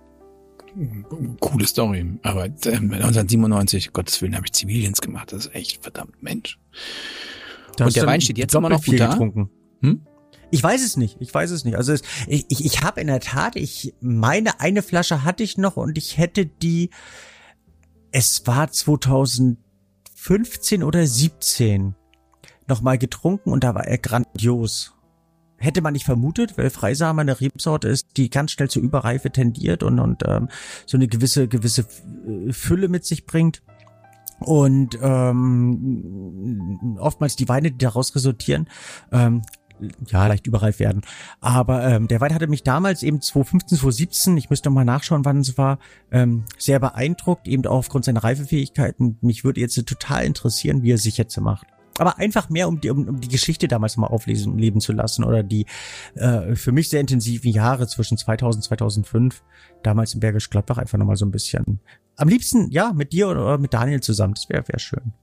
[1.39, 2.05] Coole Story.
[2.23, 5.31] Aber äh, 1997, Gottes Willen, habe ich Zivildienst gemacht.
[5.31, 6.59] Das ist echt verdammt Mensch.
[7.77, 9.07] Das und der Wein steht jetzt immer noch gut da?
[9.07, 9.49] Getrunken.
[9.81, 10.01] Hm?
[10.51, 11.17] Ich weiß es nicht.
[11.19, 11.75] Ich weiß es nicht.
[11.75, 15.57] Also es, ich, ich, ich habe in der Tat, ich meine, eine Flasche hatte ich
[15.57, 16.89] noch und ich hätte die.
[18.11, 21.95] Es war 2015 oder 17
[22.67, 24.93] nochmal getrunken und da war er grandios.
[25.57, 29.83] Hätte man nicht vermutet, weil Freisamer eine Rebsorte ist, die ganz schnell zur Überreife tendiert
[29.83, 30.49] und, und ähm,
[30.85, 31.85] so eine gewisse, gewisse
[32.51, 33.63] Fülle mit sich bringt.
[34.39, 38.67] Und ähm, oftmals die Weine, die daraus resultieren,
[39.11, 39.43] ähm,
[40.07, 41.01] ja, leicht überreif werden.
[41.41, 45.39] Aber ähm, der Wein hatte mich damals eben 2015, 2017, ich müsste mal nachschauen, wann
[45.39, 45.80] es war,
[46.11, 49.17] ähm, sehr beeindruckt, eben auch aufgrund seiner Reifefähigkeiten.
[49.21, 51.67] Mich würde jetzt total interessieren, wie er sich jetzt macht.
[51.97, 55.23] Aber einfach mehr, um die, um, um die Geschichte damals mal auflesen, leben zu lassen
[55.23, 55.65] oder die
[56.15, 59.43] äh, für mich sehr intensiven Jahre zwischen 2000 und 2005,
[59.82, 61.80] damals im Bergisch Gladbach, einfach nochmal so ein bisschen.
[62.17, 65.13] Am liebsten, ja, mit dir oder mit Daniel zusammen, das wäre wär schön.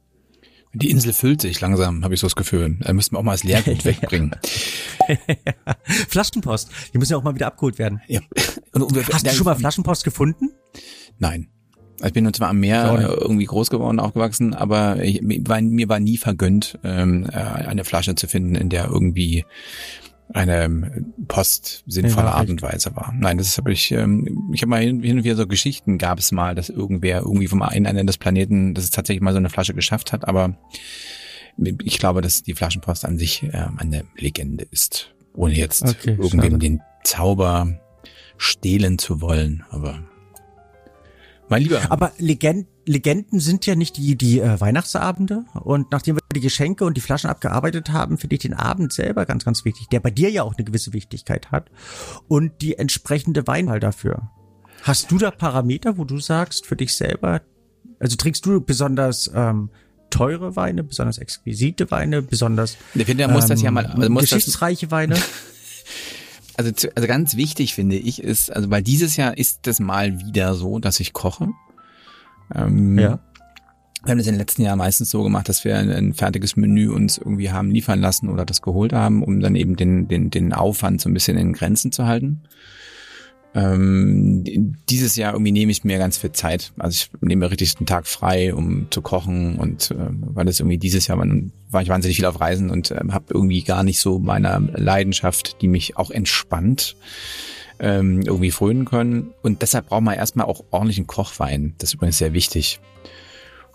[0.75, 2.77] Die Insel füllt sich langsam, habe ich so das Gefühl.
[2.81, 4.35] Da müssten wir auch mal das Leergut wegbringen.
[6.09, 8.01] Flaschenpost, die müssen ja auch mal wieder abgeholt werden.
[8.09, 8.21] Ja.
[8.73, 10.51] Und, und, Hast du schon mal Flaschenpost gefunden?
[11.19, 11.49] Nein.
[12.05, 15.89] Ich bin zwar am Meer äh, irgendwie groß geworden, aufgewachsen, aber ich, mir, war, mir
[15.89, 19.45] war nie vergönnt, ähm, äh, eine Flasche zu finden, in der irgendwie
[20.33, 23.13] eine ähm, Post sinnvolle ja, Art und Weise war.
[23.15, 26.19] Nein, das habe ich, ähm, ich habe mal hin, hin und wieder so Geschichten gab
[26.19, 29.39] es mal, dass irgendwer irgendwie vom einen Ende des Planeten, dass es tatsächlich mal so
[29.39, 30.57] eine Flasche geschafft hat, aber
[31.85, 36.59] ich glaube, dass die Flaschenpost an sich ähm, eine Legende ist, ohne jetzt okay, irgendwem
[36.59, 37.79] den Zauber
[38.39, 40.03] stehlen zu wollen, aber
[41.49, 41.83] mein Lieber.
[41.91, 45.45] Aber Legend, Legenden sind ja nicht die, die äh, Weihnachtsabende.
[45.55, 49.25] Und nachdem wir die Geschenke und die Flaschen abgearbeitet haben, finde ich den Abend selber
[49.25, 51.71] ganz, ganz wichtig, der bei dir ja auch eine gewisse Wichtigkeit hat.
[52.29, 54.31] Und die entsprechende Weinwahl dafür.
[54.83, 57.43] Hast du da Parameter, wo du sagst, für dich selber,
[58.01, 59.71] also trinkst du besonders ähm,
[60.11, 64.23] teure Weine, besonders exquisite Weine, besonders ich finde, muss ähm, das ja mal, also muss
[64.23, 65.17] geschichtsreiche das, Weine?
[66.57, 70.55] Also, also ganz wichtig finde ich ist, also weil dieses Jahr ist es mal wieder
[70.55, 71.49] so, dass ich koche.
[72.55, 73.19] Ähm, ja.
[74.05, 76.91] Wir haben das in den letzten Jahren meistens so gemacht, dass wir ein fertiges Menü
[76.91, 80.53] uns irgendwie haben liefern lassen oder das geholt haben, um dann eben den, den, den
[80.53, 82.43] Aufwand so ein bisschen in Grenzen zu halten.
[83.55, 84.45] Ähm,
[84.89, 86.73] dieses Jahr irgendwie nehme ich mir ganz viel Zeit.
[86.79, 90.59] Also ich nehme mir richtig einen Tag frei, um zu kochen und äh, weil das
[90.59, 91.27] irgendwie dieses Jahr war,
[91.71, 95.61] war ich wahnsinnig viel auf Reisen und äh, habe irgendwie gar nicht so meiner Leidenschaft,
[95.61, 96.97] die mich auch entspannt,
[97.83, 99.35] ähm, irgendwie frönen können.
[99.43, 101.75] Und deshalb braucht man erstmal auch ordentlichen Kochwein.
[101.79, 102.81] Das ist übrigens sehr wichtig.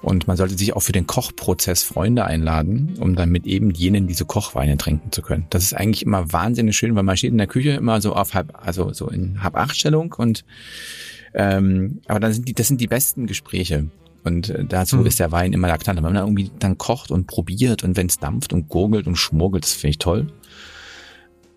[0.02, 4.08] Und man sollte sich auch für den Kochprozess Freunde einladen, um dann mit eben jenen
[4.08, 5.48] diese Kochweine trinken zu können.
[5.50, 8.34] Das ist eigentlich immer wahnsinnig schön, weil man steht in der Küche immer so auf
[8.34, 10.46] halb, also so in halb acht Stellung und
[11.34, 13.88] ähm, aber dann sind die, das sind die besten Gespräche.
[14.24, 15.06] Und äh, dazu mhm.
[15.08, 15.98] ist der Wein immer laktant.
[15.98, 19.16] Wenn man dann irgendwie dann kocht und probiert und wenn es dampft und gurgelt und
[19.16, 20.28] schmuggelt, das finde ich toll.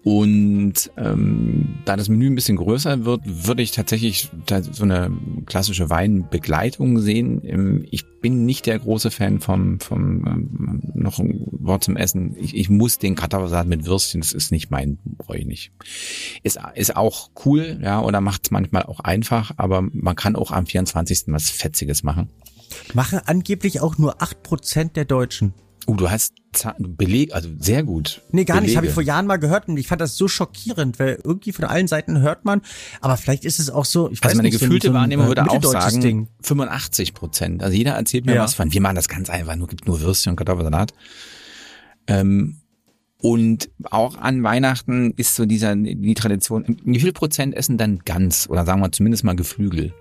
[0.03, 5.13] Und ähm, da das Menü ein bisschen größer wird, würde ich tatsächlich so eine
[5.45, 7.43] klassische Weinbegleitung sehen.
[7.45, 12.35] Ähm, ich bin nicht der große Fan vom, vom ähm, noch ein Wort zum Essen.
[12.39, 15.73] Ich, ich muss den Kartoffelsalat mit Würstchen, das ist nicht mein, brauche ich nicht.
[16.43, 20.51] Ist, ist auch cool, ja, oder macht es manchmal auch einfach, aber man kann auch
[20.51, 21.25] am 24.
[21.27, 22.31] was Fetziges machen.
[22.95, 25.53] Machen angeblich auch nur acht Prozent der Deutschen.
[25.91, 26.34] Oh, du hast
[26.78, 28.22] Beleg, also sehr gut.
[28.32, 28.66] Nee, gar Belege.
[28.70, 28.76] nicht.
[28.76, 31.64] Habe ich vor Jahren mal gehört und ich fand das so schockierend, weil irgendwie von
[31.64, 32.62] allen Seiten hört man,
[33.01, 35.26] aber vielleicht ist es auch so, ich also weiß meine nicht, gefühlte so ein, Wahrnehmung
[35.28, 36.28] würde auch sagen Ding.
[36.43, 37.62] 85 Prozent.
[37.62, 38.43] Also jeder erzählt mir Ja.
[38.45, 38.72] was von.
[38.72, 40.93] Wir machen das ganz einfach, nur gibt nur Würstchen und Kartoffelsalat.
[42.07, 42.57] Ähm,
[43.18, 46.78] und auch an Weihnachten ist so dieser die Tradition.
[46.84, 49.93] Wie viel Prozent essen dann Gans oder sagen wir zumindest mal Geflügel?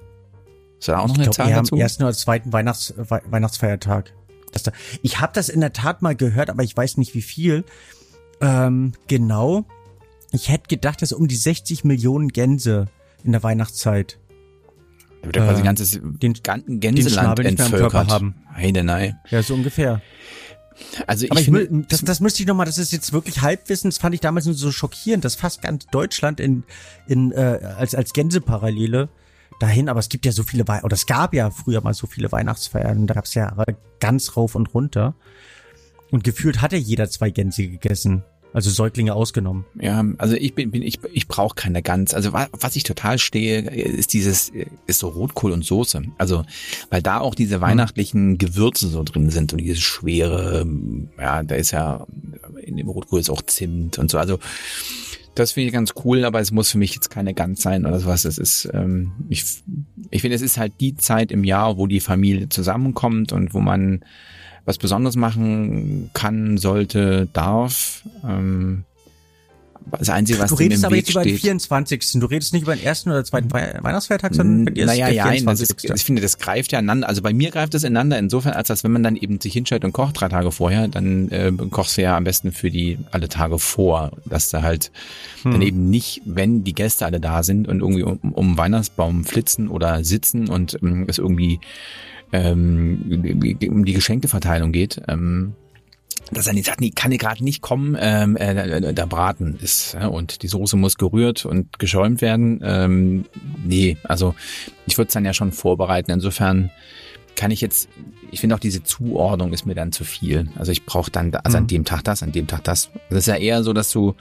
[0.80, 1.76] Ist da auch noch Ich eine glaube Zahl dazu?
[1.76, 4.14] am ersten oder zweiten Weihnachts, We Weihnachtsfeiertag.
[4.52, 4.72] Das da,
[5.02, 7.64] ich habe das in der Tat mal gehört, aber ich weiß nicht wie viel.
[8.42, 9.66] Ähm, genau.
[10.32, 12.88] Ich hätte gedacht, dass um die 60 Millionen Gänse
[13.24, 14.18] in der Weihnachtszeit
[15.22, 18.10] Da wird ja quasi äh, ganzes den- ganzen den Gänseland im entvölkert.
[18.10, 18.36] Haben.
[18.54, 19.20] Hey, nein.
[19.30, 20.02] Ja, so ungefähr.
[21.08, 23.90] Also ich, ich, finde, mü- das, das müsste ich nochmal, das ist jetzt wirklich Halbwissen,
[23.90, 26.64] das fand ich damals nur so schockierend, dass fast ganz Deutschland in,
[27.08, 29.10] in äh, als, als Gänseparallele
[29.60, 32.08] dahin, aber es gibt ja so viele, Wei oder es gab ja früher mal so
[32.08, 33.54] viele Weihnachtsfeiern, da gab's ja
[34.00, 35.16] ganz rauf und runter.
[36.12, 38.24] Und gefühlt hatte jeder zwei Gänse gegessen.
[38.52, 39.66] Also Säuglinge ausgenommen.
[39.80, 42.16] Ja, also ich bin, bin ich, ich brauche keine Gans.
[42.16, 44.52] Also wa- was ich total stehe, ist dieses,
[44.88, 46.02] ist so Rotkohl und Soße.
[46.18, 46.44] Also
[46.90, 50.66] weil da auch diese weihnachtlichen Gewürze so drin sind und dieses schwere,
[51.20, 52.08] ja, da ist ja
[52.64, 54.18] in dem Rotkohl ist auch Zimt und so.
[54.18, 54.40] Also
[55.40, 58.00] das finde ich ganz cool, aber es muss für mich jetzt keine Gans sein oder
[58.00, 58.26] sowas.
[58.26, 59.46] Es ist, ähm, ich,
[60.12, 63.60] ich finde, es ist halt die Zeit im Jahr, wo die Familie zusammenkommt und wo
[63.60, 64.04] man
[64.66, 68.04] was Besonderes machen kann, sollte, darf.
[68.24, 68.84] Ähm,
[69.98, 71.42] das Einzige, was du redest aber Weg jetzt über den steht.
[71.42, 72.12] 24.
[72.20, 75.16] Du redest nicht über den ersten oder zweiten Wei- Weihnachtsfeiertag, sondern dir ist naja, der
[75.16, 75.70] ja, das 24.
[75.90, 77.08] ist, ich finde, das greift ja ineinander.
[77.10, 79.84] Also bei mir greift es ineinander insofern, als dass wenn man dann eben sich hinstellt
[79.86, 83.30] und kocht drei Tage vorher, dann äh, kochst du ja am besten für die alle
[83.30, 84.92] Tage vor, dass du halt
[85.44, 85.52] Hm.
[85.54, 89.24] dann eben nicht, wenn die Gäste alle da sind und irgendwie um, um den Weihnachtsbaum
[89.24, 91.60] flitzen oder sitzen und ähm, es irgendwie
[92.32, 93.24] ähm,
[93.70, 95.54] um die Geschenkeverteilung geht, ähm,
[96.32, 100.08] dass er nicht sagt, nee, kann gerade nicht kommen, ähm, äh, der Braten ist ja,
[100.08, 102.62] und die Soße muss gerührt und geschäumt werden.
[102.64, 103.26] Ähm,
[103.66, 104.36] nee, also
[104.86, 106.12] ich würde es dann ja schon vorbereiten.
[106.12, 106.72] Insofern
[107.36, 107.90] kann ich jetzt,
[108.32, 110.50] ich finde auch diese Zuordnung ist mir dann zu viel.
[110.56, 111.68] Also ich brauche dann, also an Mhm.
[111.68, 112.90] dem Tag das, an dem Tag das.
[113.10, 114.16] Das ist ja eher so, dass du,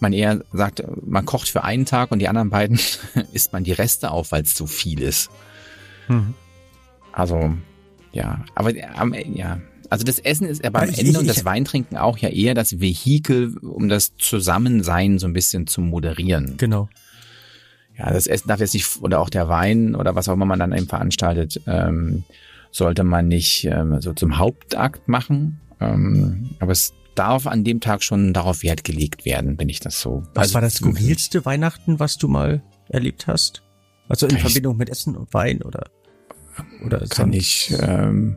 [0.00, 2.78] man eher sagt, man kocht für einen Tag und die anderen beiden
[3.32, 5.30] isst man die Reste auf, weil es zu viel ist.
[6.08, 6.34] Hm.
[7.12, 7.54] Also,
[8.12, 9.58] ja, aber am ja.
[9.90, 12.28] Also das Essen ist aber am Ich- Ende ich- und das ich- Weintrinken auch ja
[12.28, 16.56] eher das Vehikel, um das Zusammensein so ein bisschen zu moderieren.
[16.56, 16.88] Genau.
[17.98, 20.58] Ja, das Essen darf jetzt nicht, oder auch der Wein oder was auch immer man
[20.58, 22.24] dann eben veranstaltet, ähm,
[22.70, 25.60] sollte man nicht ähm, so zum Hauptakt machen.
[25.80, 30.00] Ähm, aber es darf an dem Tag schon darauf Wert gelegt werden, wenn ich das
[30.00, 30.24] so.
[30.34, 33.62] Was also, war das skurrilste Weihnachten, was du mal erlebt hast?
[34.08, 35.84] Also in Verbindung mit Essen und Wein oder
[36.84, 37.36] oder kann sonst?
[37.36, 38.36] ich ähm,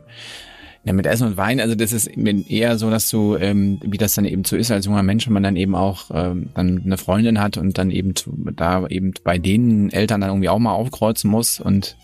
[0.84, 4.14] ja mit Essen und Wein, also das ist eher so, dass du, ähm, wie das
[4.14, 6.96] dann eben so ist als junger Mensch, wenn man dann eben auch ähm, dann eine
[6.96, 10.72] Freundin hat und dann eben zu, da eben bei den Eltern dann irgendwie auch mal
[10.72, 11.96] aufkreuzen muss und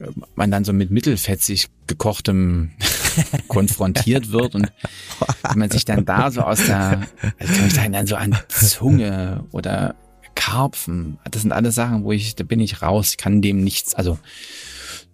[0.00, 2.70] äh, man dann so mit mittelfetzig gekochtem
[3.48, 4.72] konfrontiert wird und
[5.42, 7.02] wenn man sich dann da so aus der,
[7.38, 9.94] also ich kann mich da dann so an Zunge oder
[10.34, 13.94] Karpfen, das sind alles Sachen, wo ich, da bin ich raus, ich kann dem nichts,
[13.94, 14.18] also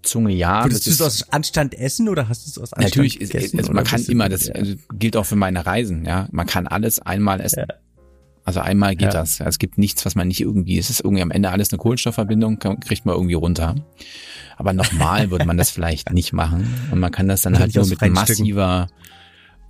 [0.05, 0.65] Zunge ja.
[0.65, 3.59] Würdest du es aus Anstand essen oder hast du es aus Anstand Natürlich, ist, gegessen?
[3.59, 4.55] also man kann immer, das ja.
[4.55, 6.29] also gilt auch für meine Reisen, ja.
[6.31, 7.65] Man kann alles einmal essen.
[7.69, 7.77] Ja.
[8.45, 9.21] Also einmal geht Ja.
[9.21, 9.41] das.
[9.41, 12.59] Es gibt nichts, was man nicht irgendwie, es ist irgendwie am Ende alles eine Kohlenstoffverbindung,
[12.59, 13.75] kriegt man irgendwie runter.
[14.57, 16.69] Aber nochmal würde man das vielleicht nicht machen.
[16.91, 18.89] Und man kann das dann halt nur mit massiver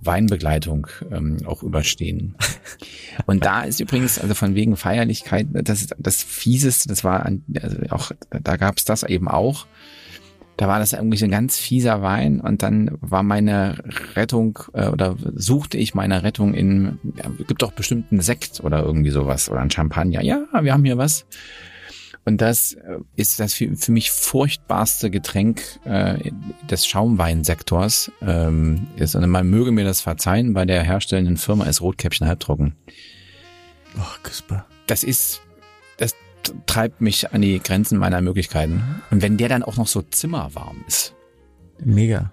[0.01, 2.35] Weinbegleitung ähm, auch überstehen.
[3.25, 7.77] Und da ist übrigens, also von wegen Feierlichkeit, das das Fieseste, das war an, also
[7.89, 9.67] auch, da gab es das eben auch.
[10.57, 13.77] Da war das irgendwie so ein ganz fieser Wein und dann war meine
[14.15, 18.83] Rettung äh, oder suchte ich meine Rettung in, ja, gibt doch bestimmt einen Sekt oder
[18.83, 20.21] irgendwie sowas oder ein Champagner.
[20.21, 21.25] Ja, wir haben hier was.
[22.25, 26.31] Und das äh, ist das für, für mich furchtbarste Getränk äh,
[26.69, 28.11] des Schaumweinsektors.
[28.21, 32.75] Ähm, ist, und man möge mir das verzeihen, bei der herstellenden Firma ist Rotkäppchen halbtrocken.
[33.97, 34.65] Oh, Kasper.
[34.87, 35.41] Das ist,
[36.65, 39.01] treibt mich an die Grenzen meiner Möglichkeiten.
[39.11, 41.13] Und wenn der dann auch noch so zimmerwarm ist,
[41.83, 42.31] Mega.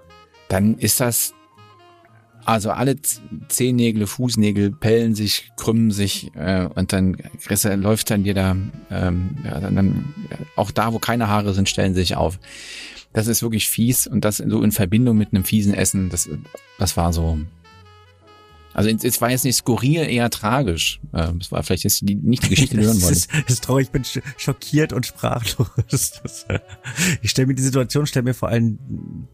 [0.49, 1.35] dann ist das
[2.45, 2.97] also alle
[3.49, 8.57] Zehennägel, Fußnägel pellen sich, krümmen sich äh, und dann Chris, läuft dann da
[8.91, 10.15] ähm, ja, dann, dann
[10.57, 12.41] auch da, wo keine Haare sind, stellen sie sich auf.
[13.13, 16.29] Das ist wirklich fies und das so in Verbindung mit einem fiesen Essen, das
[16.79, 17.39] das war so
[18.75, 21.01] Also es war jetzt nicht skurril, eher tragisch.
[21.13, 23.31] Ähm, es war vielleicht jetzt die, nicht die Geschichte, die hören wolltest.
[23.33, 24.03] Das ist traurig, ich bin
[24.37, 25.69] schockiert und sprachlos.
[26.23, 26.61] Das, äh,
[27.21, 28.79] ich stelle mir die Situation, stelle mir vor allem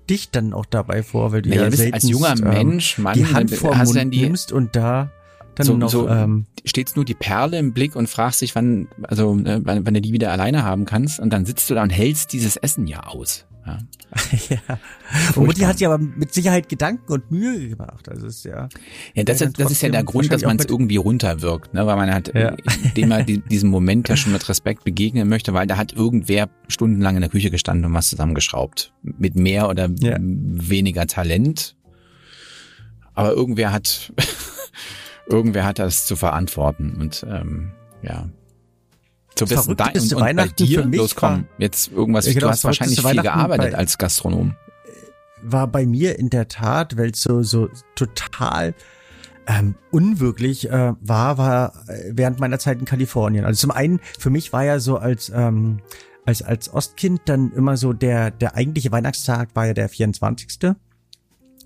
[0.09, 3.14] dich dann auch dabei vor, weil du naja, ja bist als junger ähm, Mensch, Mann,
[3.14, 5.11] die Hand vor hast Mund die, nimmst und da
[5.59, 8.89] dann so, noch so ähm, stets nur die Perle im Blick und fragst dich, wann,
[9.03, 11.82] also äh, wann, wann du die wieder alleine haben kannst und dann sitzt du da
[11.82, 13.47] und hältst dieses Essen ja aus.
[13.68, 13.78] Ja.
[14.48, 14.78] ja.
[15.34, 18.08] Und Mutti hat sich aber mit Sicherheit Gedanken und Mühe gemacht.
[18.08, 18.68] Also ist ja.
[19.14, 21.86] Ja, das, ist, das ist ja der Grund, dass man es irgendwie runterwirkt, ne?
[21.86, 22.54] weil man halt Ja.
[22.96, 26.48] dem man die, diesem Moment ja schon mit Respekt begegnen möchte, weil da hat irgendwer
[26.68, 28.92] stundenlang in der Küche gestanden und was zusammengeschraubt.
[29.02, 30.16] Mit mehr oder Ja.
[30.20, 31.76] weniger Talent.
[33.14, 34.12] Aber irgendwer hat,
[35.26, 38.28] irgendwer hat das zu verantworten und ähm, ja.
[39.39, 42.32] So wissen dein verrückteste und, und Weihnachten für mich los komm, war- jetzt irgendwas, Ja,
[42.32, 44.55] genau, du das hast wahrscheinlich viel gearbeitet bei- als Gastronom.
[45.43, 48.74] war bei mir in der Tat, weil es so, so total
[49.47, 53.45] ähm, unwirklich äh, war, war äh, während meiner Zeit in Kalifornien.
[53.47, 55.78] Also zum einen, für mich war ja so als, ähm,
[56.26, 60.49] als, als Ostkind dann immer so der, der eigentliche Weihnachtstag war ja der 24.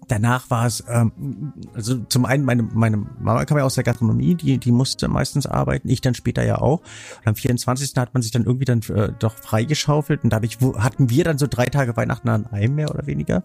[0.09, 4.35] Danach war es, ähm, also zum einen, meine, meine Mama kam ja aus der Gastronomie,
[4.35, 6.81] die, die musste meistens arbeiten, ich dann später ja auch.
[6.81, 7.93] Und am 24.
[7.97, 11.47] hat man sich dann irgendwie dann äh, doch freigeschaufelt und dadurch hatten wir dann so
[11.49, 13.45] drei Tage Weihnachten an einem mehr oder weniger.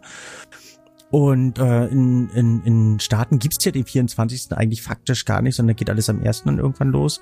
[1.10, 4.52] Und äh, in, in, in Staaten gibt's ja den 24.
[4.52, 6.44] eigentlich faktisch gar nicht, sondern geht alles am 1.
[6.44, 7.22] dann irgendwann los.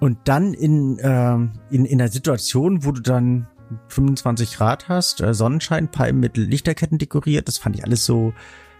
[0.00, 3.46] Und dann in, ähm, in, in einer Situation, wo du dann
[3.88, 8.32] 25 Grad hast, äh, Sonnenschein, Palmen mit Lichterketten dekoriert, das fand ich alles so,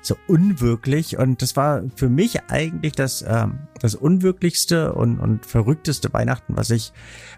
[0.02, 1.18] so unwirklich.
[1.18, 6.70] Und das war für mich eigentlich das, ähm, das unwirklichste und, und verrückteste Weihnachten, was
[6.70, 6.92] ich,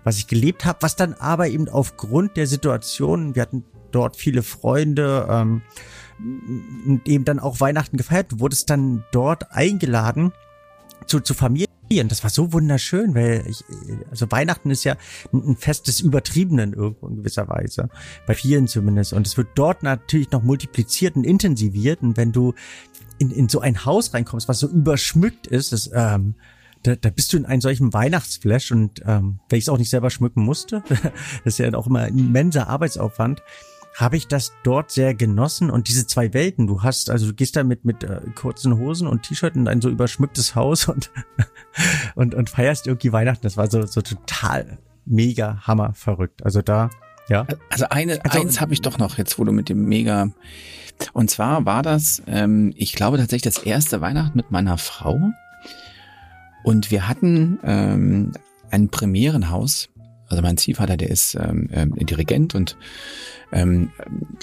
[0.04, 4.42] was ich gelebt habe, was dann aber eben aufgrund der Situation, wir hatten dort viele
[4.42, 5.62] Freunde, ähm,
[7.04, 8.32] eben dann auch Weihnachten gefeiert.
[8.32, 10.32] Du wurdest dann dort eingeladen
[11.06, 11.65] zu, zu Familien.
[11.88, 13.64] Das war so wunderschön, weil ich,
[14.10, 14.96] also Weihnachten ist ja
[15.32, 17.88] ein ein Fest des Übertriebenen irgendwo in gewisser Weise.
[18.26, 19.12] Bei vielen zumindest.
[19.12, 22.02] Und es wird dort natürlich noch multipliziert und intensiviert.
[22.02, 22.54] Und wenn du
[23.18, 26.34] in, in so ein Haus reinkommst, was so überschmückt ist, das, ähm,
[26.82, 29.90] da, da bist du in einem solchen Weihnachtsflash und ähm, wenn ich es auch nicht
[29.90, 30.82] selber schmücken musste,
[31.44, 33.42] das ist ja auch immer ein immenser Arbeitsaufwand,
[33.96, 36.66] habe ich das dort sehr genossen und diese zwei Welten.
[36.66, 39.80] Du hast, also du gehst da mit, mit äh, kurzen Hosen und T-Shirt in ein
[39.80, 41.10] so überschmücktes Haus und,
[42.14, 43.42] und, und feierst irgendwie Weihnachten.
[43.42, 46.44] Das war so, so total mega hammer verrückt.
[46.44, 46.90] Also da,
[47.28, 47.46] ja.
[47.70, 50.28] Also eine, Also- eins habe ich doch noch jetzt, wo du mit dem Mega.
[51.14, 55.18] Und zwar war das, ähm, ich glaube tatsächlich das erste Weihnachten mit meiner Frau.
[56.64, 58.32] Und wir hatten ähm,
[58.70, 59.88] ein Premierenhaus.
[60.28, 62.76] Also mein Ziehvater, der ist ähm, ähm, Dirigent und
[63.52, 63.90] ähm,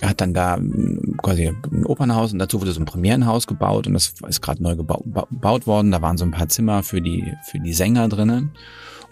[0.01, 3.93] hat dann da ähm, quasi ein Opernhaus und dazu wurde so ein Premierenhaus gebaut und
[3.93, 5.91] das ist gerade neu gebau- ba- gebaut worden.
[5.91, 8.51] Da waren so ein paar Zimmer für die für die Sänger drinnen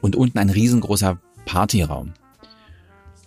[0.01, 2.13] und unten ein riesengroßer Partyraum.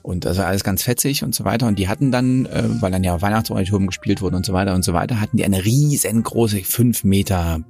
[0.02, 1.66] Und also alles ganz fetzig und so weiter.
[1.66, 4.84] Und die hatten dann, äh, weil dann ja Weihnachtsoratoren gespielt wurden und so weiter und
[4.84, 7.60] so weiter, hatten die eine riesengroße fünf Meter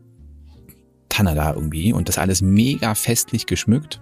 [1.08, 4.00] Tanne da irgendwie und das alles mega festlich geschmückt.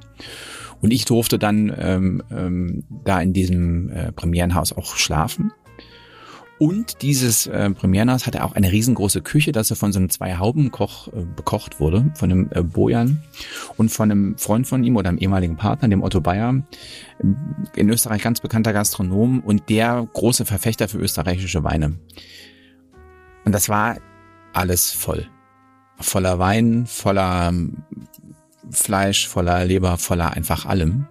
[0.83, 5.53] Und ich durfte dann ähm, ähm, da in diesem äh, Premierenhaus auch schlafen.
[6.59, 11.09] Und dieses äh, Premierenhaus hatte auch eine riesengroße Küche, dass er von so einem Zwei-Hauben-Koch
[11.09, 13.21] äh, bekocht wurde, von einem äh, Bojan
[13.77, 16.63] und von einem Freund von ihm oder einem ehemaligen Partner, dem Otto Bayer,
[17.75, 21.99] in Österreich ganz bekannter Gastronom und der große Verfechter für österreichische Weine.
[23.45, 23.97] Und das war
[24.53, 25.27] alles voll.
[25.99, 27.83] Voller Wein, voller ähm,
[28.71, 31.07] Fleisch, voller Leber, voller einfach allem.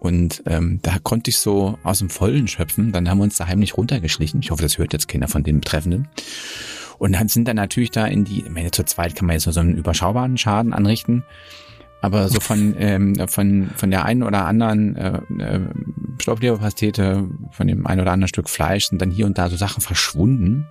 [0.00, 2.90] Und ähm, da konnte ich so aus dem Vollen schöpfen.
[2.90, 4.40] Dann haben wir uns da heimlich runtergeschlichen.
[4.40, 6.08] Ich hoffe, das hört jetzt keiner von den Betreffenden.
[6.98, 9.46] Und dann sind dann natürlich da in die, ich meine, zu zweit kann man jetzt
[9.46, 11.24] nur so einen überschaubaren Schaden anrichten.
[12.00, 15.60] Aber so von, ähm, von, von der einen oder anderen äh, äh,
[16.18, 19.82] Stoffleberpastete, von dem einen oder anderen Stück Fleisch sind dann hier und da so Sachen
[19.82, 20.66] verschwunden.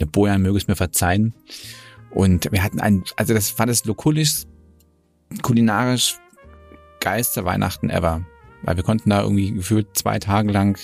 [0.00, 1.34] Der Bojan möge es mir verzeihen.
[2.10, 4.44] Und wir hatten ein, also das war das lokulisch,
[5.42, 6.16] kulinarisch
[7.00, 8.22] geilste Weihnachten ever.
[8.62, 10.78] Weil wir konnten da irgendwie gefühlt zwei Tage lang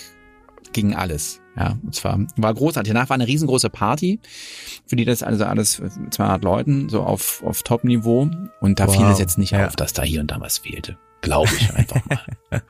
[0.73, 1.41] ging alles.
[1.57, 2.93] Ja, und zwar war großartig.
[2.93, 4.19] Danach war eine riesengroße Party,
[4.87, 5.81] für die das also alles
[6.11, 8.29] 200 Leuten so auf, auf Top-Niveau.
[8.61, 8.97] Und da Wow.
[8.97, 9.67] fiel es jetzt nicht Ja.
[9.69, 10.99] auf, dass da hier und da was fehlte.
[11.21, 12.21] Glaube ich einfach mal.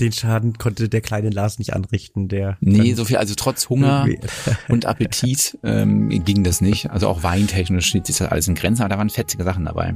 [0.00, 2.58] Den Schaden konnte der kleine Lars nicht anrichten, der.
[2.60, 4.06] Nee, so viel, also trotz Hunger
[4.68, 6.90] und Appetit ähm, ging das nicht.
[6.90, 9.94] Also auch weintechnisch steht sich das alles in Grenzen, aber da waren fetzige Sachen dabei.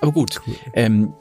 [0.00, 0.54] Aber gut, Cool.
[0.74, 1.12] ähm,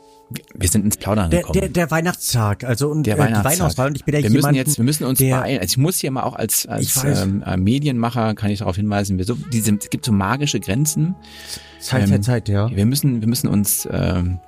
[0.56, 1.60] wir sind ins Plaudern der, gekommen.
[1.60, 3.42] Der, der Weihnachtstag, also und der äh, Weihnachtstag.
[3.42, 5.60] die Weihnachtsauswahl und ich bin ja wir jemand, müssen jetzt, wir müssen uns der, beeilen.
[5.60, 9.18] Also ich muss hier mal auch als, als ähm, äh, Medienmacher kann ich darauf hinweisen,
[9.18, 11.16] wir so, diese, es gibt so magische Grenzen.
[11.80, 12.70] Zeit, ähm, Zeit, Zeit, ja.
[12.76, 14.40] Wir müssen, wir müssen uns, ähm,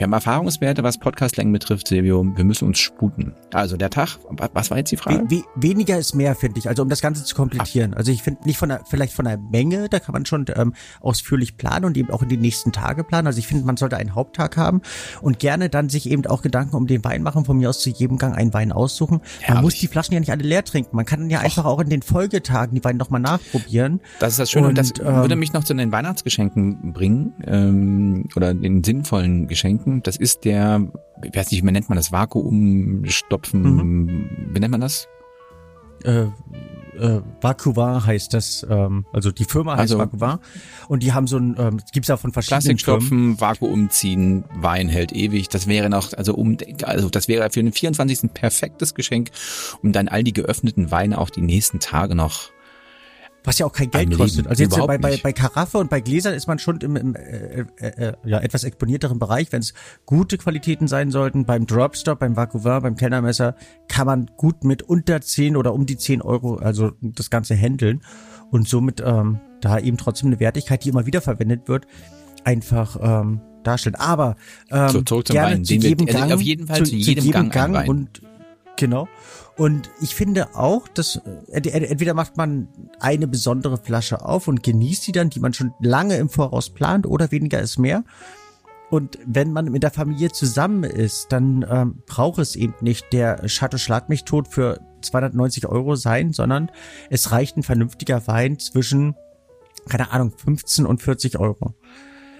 [0.00, 2.24] wir haben Erfahrungswerte, was Podcastlängen betrifft, Silvio.
[2.34, 3.34] Wir müssen uns sputen.
[3.52, 5.24] Also der Tag, wa- was war jetzt die Frage?
[5.28, 6.68] We we weniger ist mehr, finde ich.
[6.70, 7.92] Also um das Ganze zu komplettieren.
[7.92, 10.72] Also ich finde nicht von der, vielleicht von der Menge, da kann man schon ähm,
[11.02, 13.26] ausführlich planen und eben auch in die nächsten Tage planen.
[13.26, 14.80] Also ich finde, man sollte einen Haupttag haben
[15.20, 17.90] und gerne dann sich eben auch Gedanken um den Wein machen, von mir aus zu
[17.90, 19.18] jedem Gang einen Wein aussuchen.
[19.18, 19.62] Man Herrlich.
[19.62, 20.96] muss die Flaschen ja nicht alle leer trinken.
[20.96, 24.00] Man kann dann ja einfach auch in den Folgetagen die Weine nochmal nachprobieren.
[24.18, 24.68] Das ist das Schöne.
[24.68, 29.46] Und, das Und, würde ähm, mich noch zu den Weihnachtsgeschenken bringen ähm, oder den sinnvollen
[29.46, 29.89] Geschenken.
[30.02, 30.90] Das ist der,
[31.22, 34.30] ich weiß nicht, wie nennt man das, Vakuumstopfen, Mhm.
[34.54, 35.08] wie nennt man das?
[36.04, 36.22] äh,
[36.98, 40.40] äh, Vacuvar heißt das, ähm, also die Firma heißt Also- Vacuvar
[40.88, 42.60] und die haben so ein, ähm, gibt's ja von verschiedenen.
[42.62, 45.48] Plastikstopfen, Vakuum ziehen, Wein hält ewig.
[45.50, 48.24] Das wäre noch, also um, also das wäre für den 24.
[48.24, 49.30] ein perfektes Geschenk,
[49.82, 52.50] um dann all die geöffneten Weine auch die nächsten Tage noch.
[53.44, 54.46] Was ja auch kein Geld kostet.
[54.46, 57.64] Also jetzt bei, bei, bei Karaffe und bei Gläsern ist man schon im, im äh,
[57.78, 59.72] äh, äh, ja, etwas exponierteren Bereich, wenn es
[60.04, 61.46] gute Qualitäten sein sollten.
[61.46, 63.54] Beim Dropstop, beim Vacuvar, beim Kellnermesser
[63.88, 68.02] kann man gut mit unter 10 oder um die 10 Euro, also das Ganze handeln
[68.50, 71.86] und somit ähm, da eben trotzdem eine Wertigkeit, die immer wieder verwendet wird,
[72.44, 73.96] einfach ähm, darstellen.
[73.96, 74.36] Aber
[74.70, 77.72] ähm, So, gerne Wein, zu jedem also Gang, auf jeden Fall zu jedem Gang ein
[77.74, 77.88] Wein.
[77.88, 78.22] und
[78.76, 79.08] genau.
[79.60, 84.62] Und ich finde auch, dass äh, ent- entweder macht man eine besondere Flasche auf und
[84.62, 88.02] genießt die dann, die man schon lange im Voraus plant, oder weniger ist mehr.
[88.88, 93.46] Und wenn man mit der Familie zusammen ist, dann ähm, braucht es eben nicht der
[93.48, 96.70] Chateau Schlag mich tot für 290 Euro sein, sondern
[97.10, 99.14] es reicht ein vernünftiger Wein zwischen,
[99.90, 101.74] keine Ahnung, 15 und 40 Euro.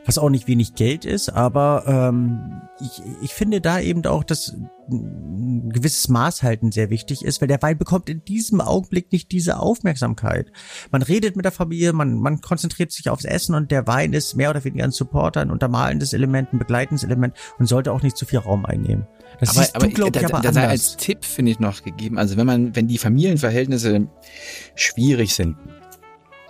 [0.07, 4.57] Was auch nicht wenig Geld ist, aber ähm, ich, ich finde da eben auch, dass
[4.91, 9.31] ein gewisses Maß halten sehr wichtig ist, weil der Wein bekommt in diesem Augenblick nicht
[9.31, 10.51] diese Aufmerksamkeit.
[10.91, 14.35] Man redet mit der Familie, man, man konzentriert sich aufs Essen und der Wein ist
[14.37, 18.17] mehr oder weniger ein Supporter, ein untermalendes Element, ein begleitendes Element und sollte auch nicht
[18.17, 19.07] zu viel Raum einnehmen.
[19.39, 22.19] Das siehst du, glaube ich, da, aber da sei als Tipp finde ich noch gegeben.
[22.19, 24.09] Also wenn man, wenn die Familienverhältnisse
[24.75, 25.57] schwierig sind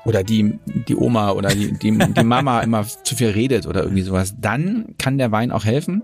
[0.04, 4.02] oder die die Oma oder die die, die Mama immer zu viel redet oder irgendwie
[4.02, 6.02] sowas, dann kann der Wein auch helfen.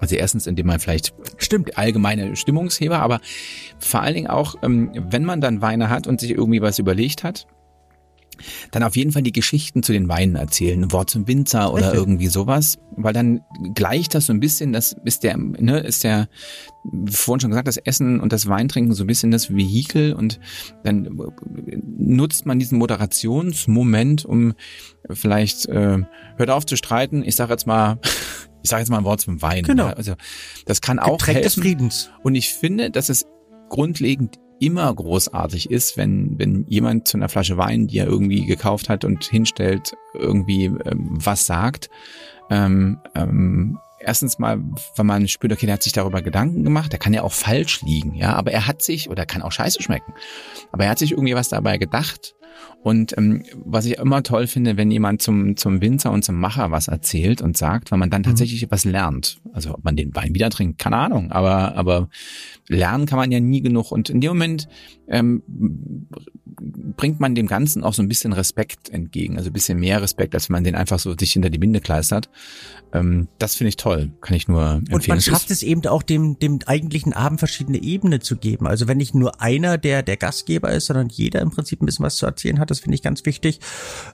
[0.00, 1.78] Also erstens, indem man vielleicht Stimmt.
[1.78, 3.20] allgemeine Stimmungsheber, aber
[3.78, 7.22] vor allen Dingen auch, ähm, wenn man dann Weine hat und sich irgendwie was überlegt
[7.22, 7.46] hat,
[8.70, 11.86] dann auf jeden Fall die Geschichten zu den Weinen erzählen, ein Wort zum Winzer oder
[11.86, 12.00] Richtig.
[12.00, 13.40] irgendwie sowas, weil dann
[13.74, 16.28] gleicht das so ein bisschen, das ist der, ne, ist der,
[17.10, 20.40] vorhin schon gesagt, das Essen und das Weintrinken so ein bisschen das Vehikel und
[20.82, 21.18] dann
[21.98, 24.54] nutzt man diesen Moderationsmoment, um
[25.10, 25.98] vielleicht, äh,
[26.36, 27.98] hört auf zu streiten, ich sage jetzt mal,
[28.62, 29.64] ich sage jetzt mal ein Wort zum Wein.
[29.64, 29.88] Genau.
[29.88, 30.14] Ja, also
[30.66, 31.62] das kann auch Getränk des helfen.
[31.62, 32.10] Friedens.
[32.22, 33.26] Und ich finde, dass es
[33.68, 38.88] grundlegend immer großartig ist, wenn, wenn jemand zu einer Flasche Wein, die er irgendwie gekauft
[38.88, 41.90] hat und hinstellt, irgendwie ähm, was sagt.
[42.48, 44.62] Ähm, ähm, erstens mal,
[44.96, 47.82] wenn man spürt, okay, der hat sich darüber Gedanken gemacht, der kann ja auch falsch
[47.82, 50.14] liegen, ja, aber er hat sich, oder kann auch scheiße schmecken,
[50.70, 52.34] aber er hat sich irgendwie was dabei gedacht.
[52.82, 56.70] Und ähm, was ich immer toll finde, wenn jemand zum, zum Winzer und zum Macher
[56.70, 59.40] was erzählt und sagt, weil man dann tatsächlich was lernt.
[59.52, 62.08] Also ob man den Wein wieder trinkt, keine Ahnung, aber, aber
[62.68, 63.92] lernen kann man ja nie genug.
[63.92, 64.68] Und in dem Moment
[65.08, 65.42] ähm,
[66.96, 70.34] bringt man dem Ganzen auch so ein bisschen Respekt entgegen, also ein bisschen mehr Respekt,
[70.34, 72.28] als wenn man den einfach so sich hinter die Binde kleistert.
[72.92, 74.94] Ähm, das finde ich toll, kann ich nur empfehlen.
[74.94, 78.66] Und man Es schafft es eben auch dem, dem eigentlichen Abend verschiedene Ebenen zu geben.
[78.66, 82.04] Also wenn nicht nur einer der, der Gastgeber ist, sondern jeder im Prinzip ein bisschen
[82.04, 83.60] was zu erzählen hat, das finde ich ganz wichtig.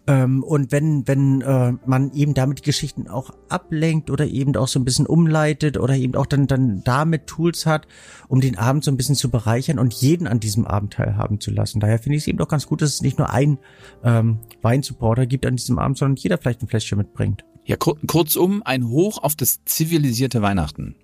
[0.07, 4.69] Ähm, und wenn, wenn äh, man eben damit die Geschichten auch ablenkt oder eben auch
[4.69, 7.89] so ein bisschen umleitet oder eben auch dann, dann damit Tools hat,
[8.29, 11.51] um den Abend so ein bisschen zu bereichern und jeden an diesem Abend teilhaben zu
[11.51, 11.81] lassen.
[11.81, 13.59] Daher finde ich es eben doch ganz gut, dass es nicht nur ein
[14.05, 17.45] ähm, Weinsupporter gibt an diesem Abend, sondern jeder vielleicht ein Fläschchen mitbringt.
[17.65, 20.97] Ja, kur kurzum, ein Hoch auf das zivilisierte Weihnachten.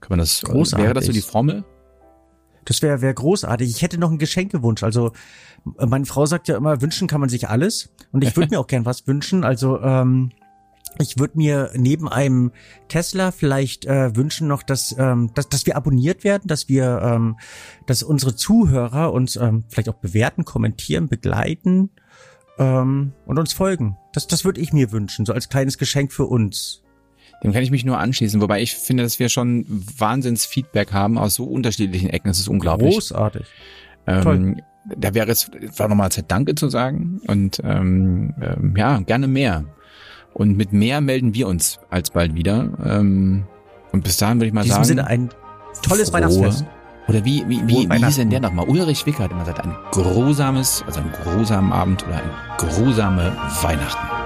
[0.00, 0.84] Kann man das, Großartig.
[0.84, 1.64] wäre das so die Formel?
[2.64, 3.70] Das wäre wär großartig.
[3.70, 4.82] Ich hätte noch einen Geschenkewunsch.
[4.82, 5.12] Also
[5.78, 7.90] äh, meine Frau sagt ja immer, wünschen kann man sich alles.
[8.12, 9.44] Und ich würde mir auch gern was wünschen.
[9.44, 10.32] Also ähm,
[10.98, 12.52] ich würde mir neben einem
[12.88, 17.36] Tesla vielleicht äh, wünschen noch, dass, ähm, dass, dass wir abonniert werden, dass wir, ähm,
[17.86, 21.90] dass unsere Zuhörer uns ähm, vielleicht auch bewerten, kommentieren, begleiten
[22.58, 23.96] ähm, und uns folgen.
[24.12, 26.82] Das, das würde ich mir wünschen, so als kleines Geschenk für uns.
[27.42, 29.66] Dem kann ich mich nur anschließen, wobei ich finde, dass wir schon
[29.98, 32.28] Wahnsinns-Feedback haben aus so unterschiedlichen Ecken.
[32.28, 32.94] Das ist unglaublich.
[32.94, 33.46] Großartig.
[34.06, 34.56] Ähm, Toll.
[34.96, 37.20] Da wäre es, war nochmal Zeit, Danke zu sagen.
[37.26, 39.64] Und ähm, ähm, ja, gerne mehr.
[40.34, 42.68] Und mit mehr melden wir uns alsbald wieder.
[42.84, 43.44] Ähm,
[43.92, 44.84] Und bis dahin würde ich mal In diesem sagen.
[44.88, 45.30] Sinne ein
[45.82, 46.64] tolles frohe- Weihnachtsfest.
[47.06, 48.66] Oder wie, wie, wie, wie hieß denn der nochmal?
[48.68, 53.32] Ulrich Wicker hat immer gesagt, ein grusames, also ein grusamen Abend oder ein grusame
[53.62, 54.23] Weihnachten.